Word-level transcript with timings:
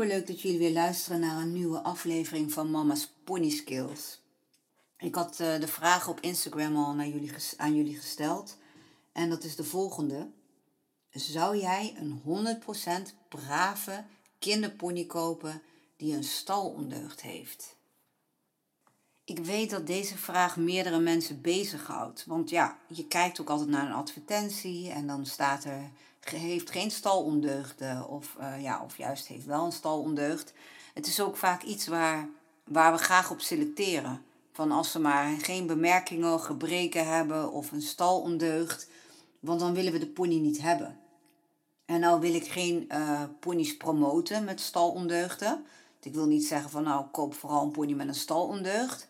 superleuk 0.00 0.26
dat 0.26 0.40
jullie 0.40 0.58
weer 0.58 0.72
luisteren 0.72 1.20
naar 1.20 1.40
een 1.40 1.52
nieuwe 1.52 1.80
aflevering 1.80 2.52
van 2.52 2.70
Mama's 2.70 3.08
Pony 3.24 3.50
Skills. 3.50 4.20
Ik 4.98 5.14
had 5.14 5.40
uh, 5.40 5.58
de 5.58 5.68
vraag 5.68 6.08
op 6.08 6.20
Instagram 6.20 6.76
al 6.76 6.94
naar 6.94 7.06
jullie, 7.06 7.32
aan 7.56 7.76
jullie 7.76 7.96
gesteld. 7.96 8.56
En 9.12 9.30
dat 9.30 9.44
is 9.44 9.56
de 9.56 9.64
volgende. 9.64 10.30
Zou 11.10 11.56
jij 11.56 11.94
een 11.98 12.22
100% 13.12 13.28
brave 13.28 14.04
kinderpony 14.38 15.04
kopen 15.04 15.62
die 15.96 16.14
een 16.14 16.24
stalondeugd 16.24 17.20
heeft? 17.20 17.76
Ik 19.30 19.38
weet 19.44 19.70
dat 19.70 19.86
deze 19.86 20.18
vraag 20.18 20.56
meerdere 20.56 20.98
mensen 20.98 21.40
bezighoudt. 21.40 22.24
Want 22.26 22.50
ja, 22.50 22.76
je 22.86 23.06
kijkt 23.06 23.40
ook 23.40 23.50
altijd 23.50 23.68
naar 23.68 23.86
een 23.86 23.92
advertentie 23.92 24.90
en 24.90 25.06
dan 25.06 25.26
staat 25.26 25.64
er 25.64 25.90
heeft 26.20 26.70
geen 26.70 26.90
stalondeugden 26.90 28.08
of, 28.08 28.36
uh, 28.40 28.62
ja, 28.62 28.82
of 28.84 28.96
juist 28.96 29.26
heeft 29.26 29.44
wel 29.44 29.64
een 29.64 29.72
stalondeugd. 29.72 30.52
Het 30.94 31.06
is 31.06 31.20
ook 31.20 31.36
vaak 31.36 31.62
iets 31.62 31.86
waar, 31.86 32.28
waar 32.64 32.92
we 32.92 32.98
graag 32.98 33.30
op 33.30 33.40
selecteren. 33.40 34.22
Van 34.52 34.72
als 34.72 34.90
ze 34.90 34.98
maar 34.98 35.38
geen 35.40 35.66
bemerkingen, 35.66 36.40
gebreken 36.40 37.06
hebben 37.06 37.52
of 37.52 37.72
een 37.72 37.82
stalondeugd, 37.82 38.88
want 39.40 39.60
dan 39.60 39.74
willen 39.74 39.92
we 39.92 39.98
de 39.98 40.06
pony 40.06 40.38
niet 40.38 40.62
hebben. 40.62 40.98
En 41.84 42.00
nou 42.00 42.20
wil 42.20 42.34
ik 42.34 42.46
geen 42.46 42.88
uh, 42.88 43.22
ponies 43.40 43.76
promoten 43.76 44.44
met 44.44 44.60
stalondeugden. 44.60 45.64
Ik 46.02 46.14
wil 46.14 46.26
niet 46.26 46.44
zeggen 46.44 46.70
van 46.70 46.82
nou 46.82 47.04
koop 47.06 47.34
vooral 47.34 47.62
een 47.62 47.70
pony 47.70 47.92
met 47.92 48.08
een 48.08 48.14
stalondeugd. 48.14 49.08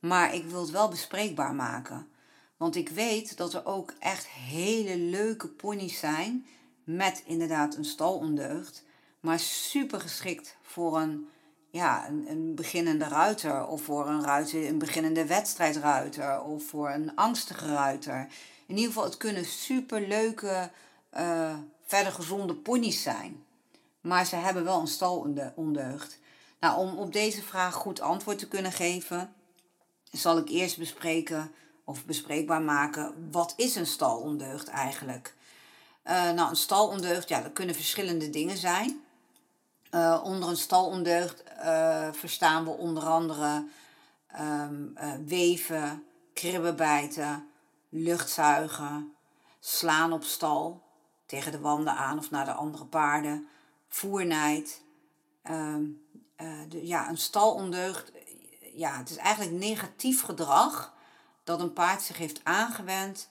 Maar 0.00 0.34
ik 0.34 0.44
wil 0.44 0.60
het 0.60 0.70
wel 0.70 0.88
bespreekbaar 0.88 1.54
maken. 1.54 2.08
Want 2.56 2.76
ik 2.76 2.88
weet 2.88 3.36
dat 3.36 3.54
er 3.54 3.66
ook 3.66 3.92
echt 3.98 4.26
hele 4.26 4.96
leuke 4.96 5.48
ponies 5.48 5.98
zijn 5.98 6.46
met 6.84 7.22
inderdaad 7.26 7.76
een 7.76 7.84
stalondeugd. 7.84 8.84
Maar 9.20 9.38
super 9.38 10.00
geschikt 10.00 10.56
voor 10.62 11.00
een, 11.00 11.28
ja, 11.70 12.08
een, 12.08 12.54
beginnende 12.54 13.08
ruiter. 13.08 13.66
Of 13.66 13.82
voor 13.82 14.08
een, 14.08 14.22
ruiter, 14.24 14.66
een 14.66 14.78
beginnende 14.78 15.26
wedstrijdruiter. 15.26 16.42
Of 16.42 16.64
voor 16.64 16.90
een 16.90 17.14
angstige 17.14 17.66
ruiter. 17.66 18.28
In 18.66 18.74
ieder 18.74 18.92
geval, 18.92 19.04
het 19.04 19.16
kunnen 19.16 19.44
super 19.44 20.08
leuke, 20.08 20.70
uh, 21.16 21.54
verder 21.86 22.12
gezonde 22.12 22.54
ponies 22.54 23.02
zijn. 23.02 23.44
Maar 24.00 24.26
ze 24.26 24.36
hebben 24.36 24.64
wel 24.64 24.80
een 24.80 24.86
stalondeugd. 24.86 26.18
Nou, 26.60 26.78
om 26.78 26.98
op 26.98 27.12
deze 27.12 27.42
vraag 27.42 27.74
goed 27.74 28.00
antwoord 28.00 28.38
te 28.38 28.48
kunnen 28.48 28.72
geven, 28.72 29.34
zal 30.10 30.38
ik 30.38 30.48
eerst 30.48 30.78
bespreken 30.78 31.52
of 31.84 32.04
bespreekbaar 32.04 32.62
maken, 32.62 33.28
wat 33.30 33.54
is 33.56 33.74
een 33.74 33.86
stalondeugd 33.86 34.68
eigenlijk? 34.68 35.34
Uh, 36.04 36.30
nou, 36.30 36.50
een 36.50 36.56
stalondeugd, 36.56 37.28
ja, 37.28 37.40
dat 37.40 37.52
kunnen 37.52 37.74
verschillende 37.74 38.30
dingen 38.30 38.56
zijn. 38.56 39.04
Uh, 39.90 40.20
onder 40.24 40.48
een 40.48 40.56
stalondeugd 40.56 41.42
uh, 41.64 42.08
verstaan 42.12 42.64
we 42.64 42.70
onder 42.70 43.02
andere 43.04 43.64
um, 44.40 44.94
weven, 45.26 46.04
kribben 46.34 46.76
bijten, 46.76 47.48
luchtzuigen, 47.88 49.14
slaan 49.60 50.12
op 50.12 50.24
stal, 50.24 50.82
tegen 51.26 51.52
de 51.52 51.60
wanden 51.60 51.92
aan 51.92 52.18
of 52.18 52.30
naar 52.30 52.44
de 52.44 52.52
andere 52.52 52.84
paarden, 52.84 53.46
voernijd. 53.88 54.82
Um, 55.50 56.04
de, 56.68 56.86
ja, 56.86 57.08
een 57.08 57.18
stalondeugd, 57.18 58.12
ja, 58.76 58.98
het 58.98 59.10
is 59.10 59.16
eigenlijk 59.16 59.56
negatief 59.56 60.22
gedrag 60.22 60.94
dat 61.44 61.60
een 61.60 61.72
paard 61.72 62.02
zich 62.02 62.18
heeft 62.18 62.44
aangewend, 62.44 63.28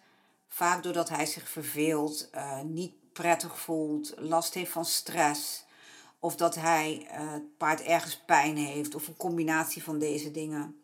vaak 0.47 0.83
doordat 0.83 1.09
hij 1.09 1.25
zich 1.25 1.49
verveelt, 1.49 2.29
uh, 2.35 2.61
niet 2.61 2.93
prettig 3.13 3.59
voelt, 3.59 4.13
last 4.17 4.53
heeft 4.53 4.71
van 4.71 4.85
stress, 4.85 5.65
of 6.19 6.35
dat 6.35 6.55
hij 6.55 7.07
uh, 7.11 7.31
het 7.31 7.57
paard 7.57 7.81
ergens 7.81 8.17
pijn 8.25 8.57
heeft, 8.57 8.95
of 8.95 9.07
een 9.07 9.17
combinatie 9.17 9.83
van 9.83 9.99
deze 9.99 10.31
dingen. 10.31 10.79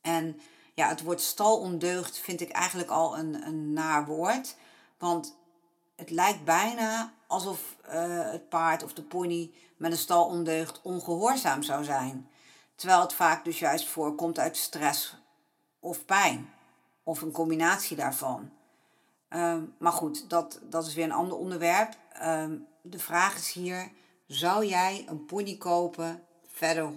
En 0.00 0.40
ja, 0.74 0.88
het 0.88 1.02
woord 1.02 1.20
stalondeugd 1.20 2.18
vind 2.18 2.40
ik 2.40 2.50
eigenlijk 2.50 2.90
al 2.90 3.18
een, 3.18 3.46
een 3.46 3.72
naar 3.72 4.06
woord, 4.06 4.56
want 4.98 5.36
het 5.96 6.10
lijkt 6.10 6.44
bijna 6.44 7.14
alsof 7.26 7.76
uh, 7.86 8.30
het 8.30 8.48
paard 8.48 8.82
of 8.82 8.92
de 8.92 9.02
pony 9.02 9.50
met 9.76 9.92
een 9.92 9.98
stalondeugd 9.98 10.80
ongehoorzaam 10.82 11.62
zou 11.62 11.84
zijn. 11.84 12.28
Terwijl 12.74 13.00
het 13.00 13.14
vaak 13.14 13.44
dus 13.44 13.58
juist 13.58 13.88
voorkomt 13.88 14.38
uit 14.38 14.56
stress 14.56 15.16
of 15.80 16.04
pijn. 16.04 16.52
Of 17.02 17.22
een 17.22 17.32
combinatie 17.32 17.96
daarvan. 17.96 18.50
Um, 19.28 19.74
maar 19.78 19.92
goed, 19.92 20.30
dat, 20.30 20.60
dat 20.62 20.86
is 20.86 20.94
weer 20.94 21.04
een 21.04 21.12
ander 21.12 21.36
onderwerp. 21.36 21.96
Um, 22.22 22.66
de 22.82 22.98
vraag 22.98 23.36
is 23.36 23.52
hier: 23.52 23.90
zou 24.26 24.66
jij 24.66 25.04
een 25.08 25.24
pony 25.24 25.56
kopen? 25.56 26.22
Verder 26.46 26.92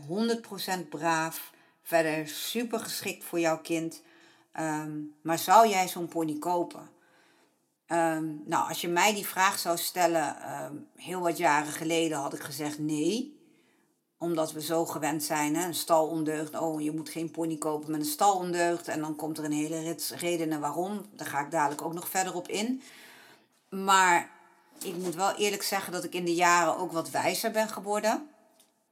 100% 0.83 0.88
braaf. 0.89 1.51
Verder 1.81 2.27
super 2.27 2.79
geschikt 2.79 3.23
voor 3.23 3.39
jouw 3.39 3.61
kind. 3.61 4.01
Um, 4.59 5.15
maar 5.21 5.39
zou 5.39 5.67
jij 5.67 5.88
zo'n 5.88 6.07
pony 6.07 6.38
kopen? 6.39 6.89
nou, 8.45 8.67
als 8.67 8.81
je 8.81 8.88
mij 8.88 9.13
die 9.13 9.27
vraag 9.27 9.59
zou 9.59 9.77
stellen, 9.77 10.35
heel 10.95 11.19
wat 11.21 11.38
jaren 11.38 11.71
geleden 11.71 12.17
had 12.17 12.33
ik 12.33 12.39
gezegd 12.39 12.79
nee 12.79 13.37
omdat 14.17 14.51
we 14.51 14.61
zo 14.61 14.85
gewend 14.85 15.23
zijn, 15.23 15.55
hè, 15.55 15.66
een 15.66 15.75
stalondeugd. 15.75 16.59
Oh, 16.59 16.81
je 16.81 16.91
moet 16.91 17.09
geen 17.09 17.31
pony 17.31 17.57
kopen 17.57 17.91
met 17.91 18.00
een 18.00 18.05
stalondeugd. 18.05 18.88
En 18.88 19.01
dan 19.01 19.16
komt 19.16 19.38
er 19.38 19.44
een 19.44 19.51
hele 19.51 19.79
rits 19.79 20.11
redenen 20.11 20.59
waarom. 20.59 21.05
Daar 21.16 21.28
ga 21.28 21.39
ik 21.39 21.51
dadelijk 21.51 21.81
ook 21.81 21.94
nog 21.94 22.09
verder 22.09 22.35
op 22.35 22.47
in. 22.47 22.81
Maar 23.69 24.29
ik 24.83 24.95
moet 24.95 25.16
wel 25.16 25.35
eerlijk 25.35 25.63
zeggen 25.63 25.94
dat 25.94 26.03
ik 26.03 26.13
in 26.13 26.25
de 26.25 26.35
jaren 26.35 26.77
ook 26.77 26.91
wat 26.91 27.09
wijzer 27.09 27.51
ben 27.51 27.69
geworden. 27.69 28.29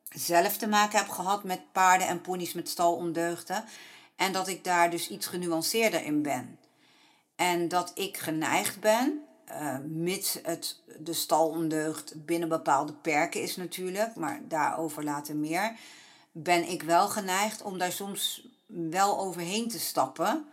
Zelf 0.09 0.57
te 0.57 0.67
maken 0.67 0.97
heb 0.97 1.09
gehad 1.09 1.43
met 1.43 1.71
paarden 1.71 2.07
en 2.07 2.21
ponies 2.21 2.53
met 2.53 2.69
stalondeugden. 2.69 3.63
En 4.15 4.31
dat 4.31 4.47
ik 4.47 4.63
daar 4.63 4.89
dus 4.89 5.09
iets 5.09 5.27
genuanceerder 5.27 6.03
in 6.03 6.21
ben. 6.21 6.59
En 7.35 7.67
dat 7.67 7.91
ik 7.95 8.17
geneigd 8.17 8.79
ben 8.79 9.24
uh, 9.51 9.77
mits 9.87 10.39
het 10.43 10.79
de 10.99 11.13
stalondeugd 11.13 12.25
binnen 12.25 12.49
bepaalde 12.49 12.93
perken 12.93 13.41
is 13.41 13.55
natuurlijk, 13.55 14.15
maar 14.15 14.41
daarover 14.47 15.03
later 15.03 15.35
meer, 15.35 15.75
ben 16.31 16.69
ik 16.69 16.83
wel 16.83 17.07
geneigd 17.07 17.61
om 17.61 17.77
daar 17.77 17.91
soms 17.91 18.47
wel 18.65 19.19
overheen 19.19 19.69
te 19.69 19.79
stappen 19.79 20.45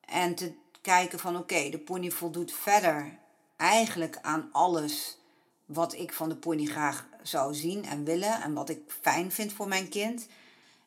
en 0.00 0.34
te 0.34 0.52
kijken 0.80 1.18
van 1.18 1.36
oké, 1.36 1.68
de 1.70 1.78
pony 1.78 2.10
voldoet 2.10 2.52
verder 2.52 3.18
eigenlijk 3.56 4.18
aan 4.22 4.48
alles 4.52 5.18
wat 5.66 5.94
ik 5.94 6.12
van 6.12 6.28
de 6.28 6.36
pony 6.36 6.64
graag 6.64 7.06
zou 7.22 7.54
zien 7.54 7.84
en 7.84 8.04
willen 8.04 8.42
en 8.42 8.52
wat 8.54 8.68
ik 8.68 8.80
fijn 9.00 9.32
vind 9.32 9.52
voor 9.52 9.68
mijn 9.68 9.88
kind. 9.88 10.26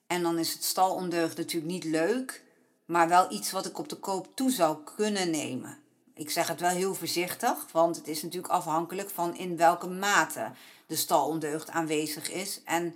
En 0.07 0.21
dan 0.21 0.39
is 0.39 0.53
het 0.53 0.63
stalondeugd 0.63 1.37
natuurlijk 1.37 1.71
niet 1.71 1.83
leuk, 1.83 2.43
maar 2.85 3.07
wel 3.07 3.31
iets 3.31 3.51
wat 3.51 3.65
ik 3.65 3.77
op 3.77 3.89
de 3.89 3.95
koop 3.95 4.27
toe 4.33 4.51
zou 4.51 4.77
kunnen 4.95 5.29
nemen 5.29 5.80
ik 6.21 6.29
zeg 6.29 6.47
het 6.47 6.59
wel 6.59 6.69
heel 6.69 6.95
voorzichtig, 6.95 7.65
want 7.71 7.95
het 7.95 8.07
is 8.07 8.23
natuurlijk 8.23 8.53
afhankelijk 8.53 9.09
van 9.09 9.37
in 9.37 9.57
welke 9.57 9.87
mate 9.87 10.51
de 10.85 10.95
stalondeugd 10.95 11.69
aanwezig 11.69 12.31
is. 12.31 12.61
En 12.65 12.95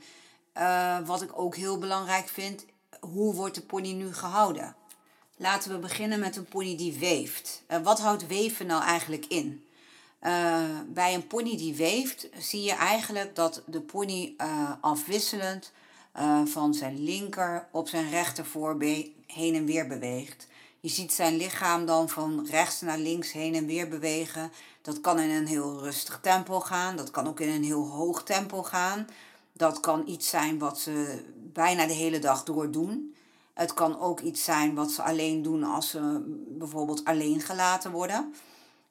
uh, 0.58 0.98
wat 1.06 1.22
ik 1.22 1.40
ook 1.40 1.56
heel 1.56 1.78
belangrijk 1.78 2.28
vind, 2.28 2.66
hoe 3.00 3.34
wordt 3.34 3.56
de 3.56 3.62
pony 3.62 3.92
nu 3.92 4.14
gehouden? 4.14 4.76
Laten 5.38 5.72
we 5.72 5.78
beginnen 5.78 6.20
met 6.20 6.36
een 6.36 6.46
pony 6.46 6.78
die 6.78 6.94
weeft. 6.94 7.64
Uh, 7.72 7.78
wat 7.78 8.00
houdt 8.00 8.28
weven 8.28 8.66
nou 8.66 8.84
eigenlijk 8.84 9.26
in? 9.26 9.66
Uh, 10.22 10.64
bij 10.88 11.14
een 11.14 11.28
pony 11.28 11.58
die 11.58 11.76
weeft 11.76 12.28
zie 12.38 12.64
je 12.64 12.74
eigenlijk 12.74 13.36
dat 13.36 13.62
de 13.66 13.82
pony 13.82 14.36
afwisselend 14.82 15.72
van 16.46 16.74
zijn 16.74 17.04
linker 17.04 17.68
op 17.72 17.88
zijn 17.88 18.10
rechter 18.10 18.46
voorbeen 18.46 19.14
heen 19.28 19.56
en 19.56 19.66
weer 19.66 19.88
beweegt. 19.88 20.48
Je 20.86 20.92
ziet 20.92 21.14
zijn 21.14 21.38
lichaam 21.38 21.86
dan 21.86 22.10
van 22.10 22.48
rechts 22.50 22.82
naar 22.82 22.98
links 22.98 23.32
heen 23.32 23.56
en 23.56 23.66
weer 23.66 23.88
bewegen. 23.88 24.52
Dat 24.82 25.02
kan 25.02 25.20
in 25.20 25.30
een 25.30 25.48
heel 25.48 25.80
rustig 25.80 26.20
tempo 26.22 26.60
gaan. 26.60 26.96
Dat 26.96 27.12
kan 27.12 27.28
ook 27.28 27.40
in 27.40 27.50
een 27.50 27.64
heel 27.64 27.88
hoog 27.88 28.24
tempo 28.24 28.64
gaan. 28.64 29.08
Dat 29.54 29.80
kan 29.80 30.08
iets 30.08 30.30
zijn 30.30 30.60
wat 30.60 30.80
ze 30.80 31.24
bijna 31.54 31.86
de 31.86 31.94
hele 31.94 32.20
dag 32.20 32.44
door 32.44 32.72
doen. 32.72 33.16
Het 33.54 33.74
kan 33.74 34.00
ook 34.00 34.20
iets 34.20 34.44
zijn 34.44 34.76
wat 34.76 34.92
ze 34.92 35.04
alleen 35.04 35.42
doen 35.42 35.64
als 35.64 35.90
ze 35.90 36.24
bijvoorbeeld 36.48 37.06
alleen 37.06 37.42
gelaten 37.42 37.92
worden. 37.92 38.34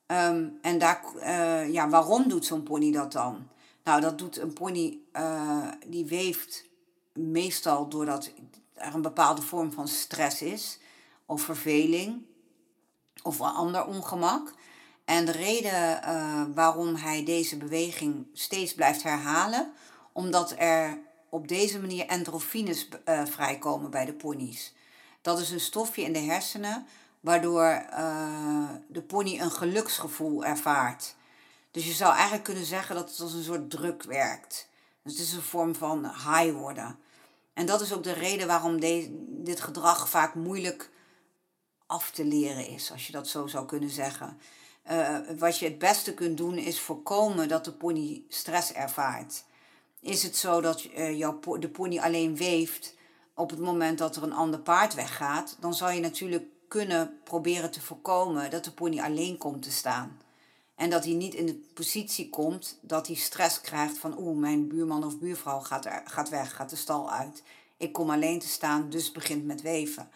Ehm, 0.06 0.46
en 0.62 0.78
daar, 0.78 1.04
uh, 1.16 1.72
ja, 1.72 1.88
waarom 1.88 2.28
doet 2.28 2.44
zo'n 2.44 2.62
pony 2.62 2.92
dat 2.92 3.12
dan? 3.12 3.48
Nou, 3.84 4.00
dat 4.00 4.18
doet 4.18 4.38
een 4.38 4.52
pony, 4.52 4.98
uh, 5.16 5.68
die 5.86 6.06
weeft 6.06 6.64
meestal 7.12 7.88
doordat 7.88 8.30
er 8.72 8.94
een 8.94 9.02
bepaalde 9.02 9.42
vorm 9.42 9.72
van 9.72 9.88
stress 9.88 10.42
is, 10.42 10.78
of 11.26 11.42
verveling, 11.42 12.22
of 13.22 13.38
een 13.38 13.46
ander 13.46 13.86
ongemak. 13.86 14.54
En 15.04 15.24
de 15.24 15.32
reden 15.32 16.00
uh, 16.04 16.42
waarom 16.54 16.94
hij 16.94 17.24
deze 17.24 17.56
beweging 17.56 18.26
steeds 18.32 18.74
blijft 18.74 19.02
herhalen, 19.02 19.72
omdat 20.12 20.54
er 20.58 20.98
op 21.28 21.48
deze 21.48 21.80
manier 21.80 22.06
endorfines 22.06 22.88
uh, 23.08 23.24
vrijkomen 23.24 23.90
bij 23.90 24.04
de 24.04 24.12
ponies. 24.12 24.74
Dat 25.22 25.38
is 25.38 25.50
een 25.50 25.60
stofje 25.60 26.02
in 26.02 26.12
de 26.12 26.18
hersenen 26.18 26.86
waardoor 27.20 27.86
uh, 27.90 28.68
de 28.88 29.02
pony 29.02 29.40
een 29.40 29.50
geluksgevoel 29.50 30.44
ervaart. 30.44 31.14
Dus 31.70 31.86
je 31.86 31.92
zou 31.92 32.12
eigenlijk 32.12 32.44
kunnen 32.44 32.64
zeggen 32.64 32.94
dat 32.94 33.10
het 33.10 33.20
als 33.20 33.32
een 33.32 33.42
soort 33.42 33.70
druk 33.70 34.02
werkt. 34.02 34.68
Dus 35.02 35.12
het 35.12 35.22
is 35.22 35.32
een 35.32 35.42
vorm 35.42 35.74
van 35.74 36.04
high 36.04 36.52
worden. 36.52 36.98
En 37.54 37.66
dat 37.66 37.80
is 37.80 37.92
ook 37.92 38.02
de 38.02 38.12
reden 38.12 38.46
waarom 38.46 38.80
dit 39.44 39.60
gedrag 39.60 40.08
vaak 40.08 40.34
moeilijk 40.34 40.90
af 41.86 42.10
te 42.10 42.24
leren 42.24 42.66
is, 42.66 42.92
als 42.92 43.06
je 43.06 43.12
dat 43.12 43.28
zo 43.28 43.46
zou 43.46 43.66
kunnen 43.66 43.90
zeggen. 43.90 44.38
Uh, 44.90 45.18
wat 45.38 45.58
je 45.58 45.64
het 45.64 45.78
beste 45.78 46.14
kunt 46.14 46.36
doen 46.36 46.56
is 46.56 46.80
voorkomen 46.80 47.48
dat 47.48 47.64
de 47.64 47.72
pony 47.72 48.22
stress 48.28 48.72
ervaart. 48.72 49.44
Is 50.00 50.22
het 50.22 50.36
zo 50.36 50.60
dat 50.60 50.84
uh, 50.84 51.18
jouw, 51.18 51.40
de 51.58 51.68
pony 51.68 51.98
alleen 51.98 52.36
weeft 52.36 52.94
op 53.34 53.50
het 53.50 53.58
moment 53.58 53.98
dat 53.98 54.16
er 54.16 54.22
een 54.22 54.32
ander 54.32 54.60
paard 54.60 54.94
weggaat, 54.94 55.56
dan 55.60 55.74
zou 55.74 55.92
je 55.92 56.00
natuurlijk 56.00 56.44
kunnen 56.68 57.20
proberen 57.24 57.70
te 57.70 57.80
voorkomen 57.80 58.50
dat 58.50 58.64
de 58.64 58.72
pony 58.72 59.00
alleen 59.00 59.38
komt 59.38 59.62
te 59.62 59.70
staan. 59.70 60.20
En 60.74 60.90
dat 60.90 61.04
hij 61.04 61.12
niet 61.12 61.34
in 61.34 61.46
de 61.46 61.54
positie 61.74 62.30
komt 62.30 62.78
dat 62.80 63.06
hij 63.06 63.16
stress 63.16 63.60
krijgt 63.60 63.98
van 63.98 64.18
oeh, 64.18 64.38
mijn 64.38 64.68
buurman 64.68 65.04
of 65.04 65.18
buurvrouw 65.18 65.60
gaat, 65.60 65.84
er, 65.84 66.02
gaat 66.04 66.28
weg, 66.28 66.54
gaat 66.54 66.70
de 66.70 66.76
stal 66.76 67.10
uit. 67.10 67.42
Ik 67.76 67.92
kom 67.92 68.10
alleen 68.10 68.38
te 68.38 68.48
staan, 68.48 68.90
dus 68.90 69.12
begint 69.12 69.44
met 69.44 69.62
weven. 69.62 70.08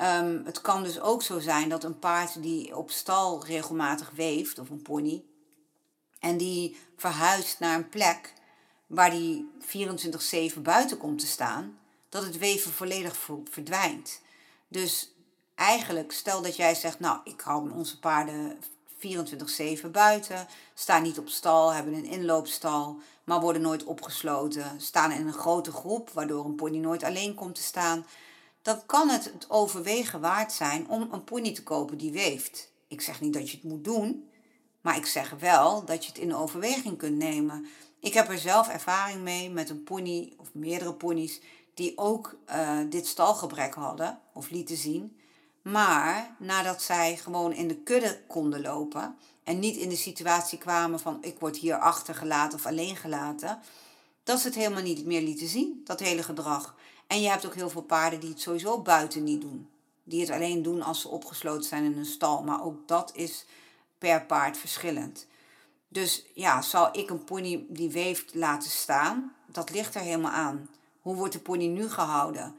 Um, 0.00 0.42
het 0.44 0.60
kan 0.60 0.82
dus 0.82 1.00
ook 1.00 1.22
zo 1.22 1.38
zijn 1.38 1.68
dat 1.68 1.84
een 1.84 1.98
paard 1.98 2.42
die 2.42 2.76
op 2.76 2.90
stal 2.90 3.44
regelmatig 3.44 4.10
weeft, 4.14 4.58
of 4.58 4.70
een 4.70 4.82
pony, 4.82 5.24
en 6.18 6.36
die 6.36 6.76
verhuist 6.96 7.58
naar 7.58 7.74
een 7.74 7.88
plek 7.88 8.32
waar 8.86 9.10
die 9.10 9.50
24-7 10.56 10.60
buiten 10.62 10.98
komt 10.98 11.18
te 11.18 11.26
staan, 11.26 11.78
dat 12.08 12.22
het 12.22 12.38
weven 12.38 12.72
volledig 12.72 13.28
verdwijnt. 13.50 14.20
Dus 14.68 15.12
eigenlijk, 15.54 16.12
stel 16.12 16.42
dat 16.42 16.56
jij 16.56 16.74
zegt, 16.74 17.00
nou, 17.00 17.20
ik 17.24 17.40
hou 17.40 17.70
onze 17.70 17.98
paarden 17.98 18.58
24-7 19.84 19.90
buiten, 19.90 20.46
staan 20.74 21.02
niet 21.02 21.18
op 21.18 21.28
stal, 21.28 21.72
hebben 21.72 21.94
een 21.94 22.04
inloopstal, 22.04 22.96
maar 23.24 23.40
worden 23.40 23.62
nooit 23.62 23.84
opgesloten, 23.84 24.80
staan 24.80 25.12
in 25.12 25.26
een 25.26 25.32
grote 25.32 25.72
groep, 25.72 26.10
waardoor 26.10 26.44
een 26.44 26.54
pony 26.54 26.78
nooit 26.78 27.02
alleen 27.02 27.34
komt 27.34 27.54
te 27.54 27.62
staan, 27.62 28.06
dan 28.68 28.86
kan 28.86 29.08
het 29.08 29.24
het 29.24 29.50
overwegen 29.50 30.20
waard 30.20 30.52
zijn 30.52 30.88
om 30.88 31.08
een 31.12 31.24
pony 31.24 31.54
te 31.54 31.62
kopen 31.62 31.98
die 31.98 32.12
weeft. 32.12 32.72
Ik 32.88 33.00
zeg 33.00 33.20
niet 33.20 33.32
dat 33.32 33.50
je 33.50 33.56
het 33.56 33.64
moet 33.64 33.84
doen, 33.84 34.28
maar 34.80 34.96
ik 34.96 35.06
zeg 35.06 35.34
wel 35.38 35.84
dat 35.84 36.04
je 36.04 36.10
het 36.10 36.20
in 36.20 36.34
overweging 36.34 36.98
kunt 36.98 37.16
nemen. 37.16 37.66
Ik 38.00 38.14
heb 38.14 38.28
er 38.28 38.38
zelf 38.38 38.68
ervaring 38.68 39.22
mee 39.22 39.50
met 39.50 39.70
een 39.70 39.82
pony 39.82 40.32
of 40.36 40.54
meerdere 40.54 40.94
ponies 40.94 41.40
die 41.74 41.98
ook 41.98 42.38
uh, 42.48 42.78
dit 42.88 43.06
stalgebrek 43.06 43.74
hadden 43.74 44.18
of 44.32 44.50
lieten 44.50 44.76
zien. 44.76 45.18
Maar 45.62 46.36
nadat 46.38 46.82
zij 46.82 47.16
gewoon 47.16 47.52
in 47.52 47.68
de 47.68 47.76
kudde 47.76 48.20
konden 48.26 48.60
lopen 48.60 49.16
en 49.44 49.58
niet 49.58 49.76
in 49.76 49.88
de 49.88 49.96
situatie 49.96 50.58
kwamen 50.58 51.00
van 51.00 51.18
ik 51.20 51.38
word 51.38 51.56
hier 51.56 51.78
achtergelaten 51.78 52.58
of 52.58 52.66
alleen 52.66 52.96
gelaten, 52.96 53.60
dat 54.22 54.40
ze 54.40 54.46
het 54.46 54.56
helemaal 54.56 54.82
niet 54.82 55.04
meer 55.04 55.22
lieten 55.22 55.48
zien, 55.48 55.80
dat 55.84 56.00
hele 56.00 56.22
gedrag. 56.22 56.76
En 57.08 57.20
je 57.22 57.28
hebt 57.28 57.46
ook 57.46 57.54
heel 57.54 57.70
veel 57.70 57.82
paarden 57.82 58.20
die 58.20 58.28
het 58.28 58.40
sowieso 58.40 58.82
buiten 58.82 59.24
niet 59.24 59.40
doen. 59.40 59.68
Die 60.04 60.20
het 60.20 60.30
alleen 60.30 60.62
doen 60.62 60.82
als 60.82 61.00
ze 61.00 61.08
opgesloten 61.08 61.64
zijn 61.64 61.84
in 61.84 61.98
een 61.98 62.06
stal. 62.06 62.42
Maar 62.42 62.64
ook 62.64 62.88
dat 62.88 63.10
is 63.14 63.46
per 63.98 64.26
paard 64.26 64.56
verschillend. 64.56 65.26
Dus 65.88 66.24
ja, 66.34 66.62
zal 66.62 66.88
ik 66.92 67.10
een 67.10 67.24
pony 67.24 67.64
die 67.68 67.90
weeft 67.90 68.34
laten 68.34 68.70
staan? 68.70 69.34
Dat 69.46 69.70
ligt 69.70 69.94
er 69.94 70.00
helemaal 70.00 70.30
aan. 70.30 70.68
Hoe 71.00 71.14
wordt 71.14 71.32
de 71.32 71.40
pony 71.40 71.66
nu 71.66 71.88
gehouden? 71.88 72.56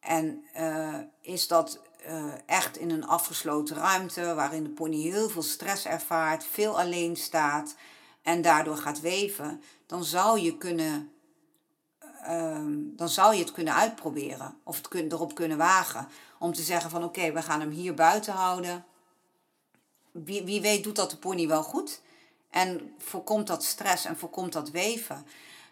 En 0.00 0.44
uh, 0.56 0.98
is 1.20 1.48
dat 1.48 1.80
uh, 2.06 2.32
echt 2.46 2.76
in 2.76 2.90
een 2.90 3.06
afgesloten 3.06 3.76
ruimte 3.76 4.34
waarin 4.34 4.62
de 4.62 4.70
pony 4.70 4.96
heel 4.96 5.28
veel 5.28 5.42
stress 5.42 5.86
ervaart, 5.86 6.44
veel 6.44 6.80
alleen 6.80 7.16
staat 7.16 7.74
en 8.22 8.42
daardoor 8.42 8.76
gaat 8.76 9.00
weven, 9.00 9.62
dan 9.86 10.04
zou 10.04 10.40
je 10.40 10.56
kunnen. 10.56 11.12
Uh, 12.28 12.58
dan 12.96 13.08
zou 13.08 13.34
je 13.34 13.40
het 13.40 13.52
kunnen 13.52 13.74
uitproberen 13.74 14.54
of 14.62 14.76
het 14.76 14.88
kun, 14.88 15.12
erop 15.12 15.34
kunnen 15.34 15.58
wagen. 15.58 16.08
Om 16.38 16.52
te 16.52 16.62
zeggen 16.62 16.90
van 16.90 17.04
oké, 17.04 17.32
we 17.32 17.42
gaan 17.42 17.60
hem 17.60 17.70
hier 17.70 17.94
buiten 17.94 18.32
houden. 18.32 18.84
Wie, 20.10 20.44
wie 20.44 20.60
weet 20.60 20.84
doet 20.84 20.96
dat 20.96 21.10
de 21.10 21.16
pony 21.16 21.48
wel 21.48 21.62
goed. 21.62 22.00
En 22.50 22.94
voorkomt 22.98 23.46
dat 23.46 23.64
stress 23.64 24.04
en 24.04 24.18
voorkomt 24.18 24.52
dat 24.52 24.70
weven. 24.70 25.26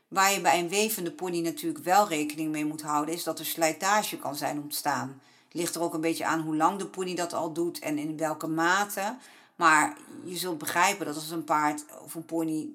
Waar 0.09 0.33
je 0.33 0.41
bij 0.41 0.59
een 0.59 0.69
wevende 0.69 1.13
pony 1.13 1.41
natuurlijk 1.41 1.85
wel 1.85 2.09
rekening 2.09 2.51
mee 2.51 2.65
moet 2.65 2.83
houden, 2.83 3.15
is 3.15 3.25
dat 3.25 3.39
er 3.39 3.47
slijtage 3.47 4.19
kan 4.19 4.37
zijn 4.37 4.61
ontstaan. 4.63 5.21
Ligt 5.53 5.75
er 5.75 5.83
ook 5.83 5.95
een 5.95 6.01
beetje 6.01 6.25
aan 6.25 6.41
hoe 6.41 6.57
lang 6.57 6.79
de 6.79 6.87
pony 6.87 7.15
dat 7.15 7.33
al 7.33 7.53
doet 7.53 7.79
en 7.79 7.99
in 7.99 8.17
welke 8.17 8.47
mate. 8.47 9.17
Maar 9.57 9.97
je 10.25 10.37
zult 10.37 10.59
begrijpen 10.59 11.07
dat 11.07 11.15
als 11.15 11.31
een 11.31 11.45
paard 11.45 11.85
of 12.05 12.15
een 12.15 12.25
pony 12.25 12.69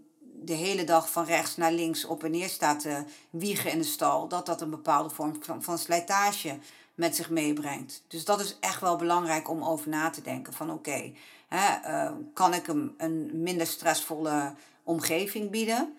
de 0.45 0.53
hele 0.53 0.83
dag 0.83 1.11
van 1.11 1.25
rechts 1.25 1.57
naar 1.57 1.71
links 1.71 2.05
op 2.05 2.23
en 2.23 2.31
neer 2.31 2.49
staat 2.49 2.79
te 2.79 3.03
wiegen 3.29 3.71
in 3.71 3.77
de 3.77 3.83
stal, 3.83 4.27
dat 4.27 4.45
dat 4.45 4.61
een 4.61 4.69
bepaalde 4.69 5.09
vorm 5.09 5.43
van, 5.43 5.63
van 5.63 5.77
slijtage 5.77 6.57
met 6.95 7.15
zich 7.15 7.29
meebrengt. 7.29 8.03
Dus 8.07 8.25
dat 8.25 8.39
is 8.39 8.57
echt 8.59 8.81
wel 8.81 8.95
belangrijk 8.95 9.49
om 9.49 9.63
over 9.63 9.89
na 9.89 10.09
te 10.09 10.21
denken. 10.21 10.53
Van 10.53 10.71
oké, 10.71 11.11
uh, 11.49 12.11
kan 12.33 12.53
ik 12.53 12.65
hem 12.65 12.93
een 12.97 13.29
minder 13.33 13.67
stressvolle 13.67 14.53
omgeving 14.83 15.49
bieden? 15.51 15.93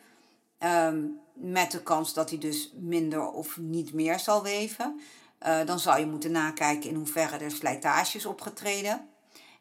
Um, 0.59 1.21
met 1.33 1.71
de 1.71 1.83
kans 1.83 2.15
dat 2.15 2.31
hij 2.31 2.39
dus 2.39 2.73
minder 2.75 3.31
of 3.31 3.57
niet 3.57 3.93
meer 3.93 4.19
zal 4.19 4.43
weven. 4.43 5.01
Uh, 5.47 5.65
dan 5.65 5.79
zou 5.79 6.01
je 6.01 6.07
moeten 6.07 6.31
nakijken 6.33 6.91
in 6.91 6.97
hoeverre 6.97 7.37
er 7.37 7.51
slijtage 7.51 8.17
is 8.17 8.27
opgetreden. 8.27 9.09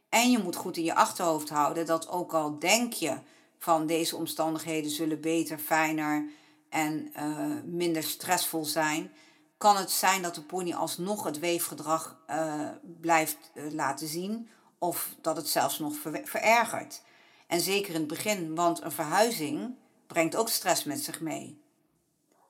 En 0.09 0.31
je 0.31 0.39
moet 0.39 0.55
goed 0.55 0.77
in 0.77 0.83
je 0.83 0.95
achterhoofd 0.95 1.49
houden 1.49 1.85
dat 1.85 2.09
ook 2.09 2.33
al 2.33 2.59
denk 2.59 2.93
je 2.93 3.17
van 3.65 3.85
deze 3.85 4.15
omstandigheden 4.15 4.91
zullen 4.91 5.21
beter, 5.21 5.57
fijner 5.57 6.29
en 6.69 7.11
uh, 7.17 7.63
minder 7.63 8.03
stressvol 8.03 8.65
zijn, 8.65 9.11
kan 9.57 9.77
het 9.77 9.91
zijn 9.91 10.21
dat 10.21 10.35
de 10.35 10.41
pony 10.41 10.73
alsnog 10.73 11.23
het 11.23 11.39
weefgedrag 11.39 12.17
uh, 12.29 12.69
blijft 13.01 13.37
laten 13.53 14.07
zien 14.07 14.49
of 14.77 15.15
dat 15.21 15.37
het 15.37 15.47
zelfs 15.47 15.79
nog 15.79 15.95
ver 15.95 16.21
verergert. 16.23 17.01
En 17.47 17.59
zeker 17.59 17.93
in 17.93 17.99
het 17.99 18.07
begin, 18.07 18.55
want 18.55 18.81
een 18.83 18.91
verhuizing 18.91 19.75
brengt 20.07 20.35
ook 20.35 20.49
stress 20.49 20.83
met 20.83 21.03
zich 21.03 21.21
mee. 21.21 21.61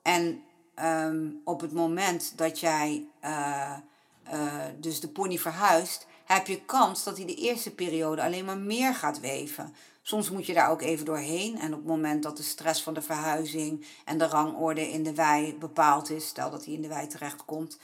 En 0.02 0.44
um, 0.84 1.42
op 1.44 1.62
het 1.62 1.72
moment 1.74 2.38
dat 2.38 2.60
jij 2.60 3.08
dus 4.80 5.00
de 5.00 5.10
pony 5.10 5.38
verhuist, 5.38 6.08
heb 6.26 6.48
je 6.48 6.62
kans 6.62 7.04
dat 7.04 7.18
hij 7.18 7.26
de 7.26 7.36
eerste 7.36 7.72
periode 7.72 8.24
alleen 8.24 8.46
maar 8.46 8.58
meer 8.58 8.96
gaat 8.96 9.20
weven. 9.20 9.76
Soms 10.02 10.30
moet 10.30 10.46
je 10.46 10.54
daar 10.54 10.70
ook 10.70 10.82
even 10.82 11.06
doorheen. 11.06 11.60
En 11.60 11.72
op 11.72 11.80
het 11.80 11.88
moment 11.88 12.24
dat 12.24 12.38
de 12.38 12.44
stress 12.44 12.84
van 12.84 12.94
de 12.94 13.02
verhuizing 13.02 13.86
en 14.06 14.18
de 14.18 14.28
rangorde 14.28 14.92
in 14.92 15.04
de 15.04 15.14
wei 15.14 15.58
bepaald 15.60 16.10
is, 16.10 16.28
stel 16.28 16.52
dat 16.52 16.66
hij 16.66 16.74
in 16.74 16.82
de 16.82 16.88
wei 16.88 17.08
terechtkomt, 17.08 17.78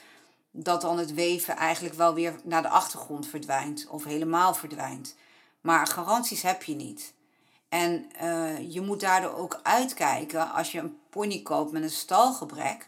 dat 0.51 0.81
dan 0.81 0.97
het 0.97 1.13
weven 1.13 1.55
eigenlijk 1.55 1.95
wel 1.95 2.13
weer 2.13 2.35
naar 2.43 2.61
de 2.61 2.69
achtergrond 2.69 3.27
verdwijnt 3.27 3.87
of 3.89 4.03
helemaal 4.03 4.53
verdwijnt. 4.53 5.15
Maar 5.61 5.87
garanties 5.87 6.41
heb 6.41 6.63
je 6.63 6.75
niet. 6.75 7.13
En 7.69 8.09
uh, 8.23 8.73
je 8.73 8.81
moet 8.81 8.99
daardoor 8.99 9.35
ook 9.35 9.59
uitkijken 9.63 10.51
als 10.51 10.71
je 10.71 10.79
een 10.79 10.97
pony 11.09 11.41
koopt 11.41 11.71
met 11.71 11.83
een 11.83 11.89
stalgebrek, 11.89 12.87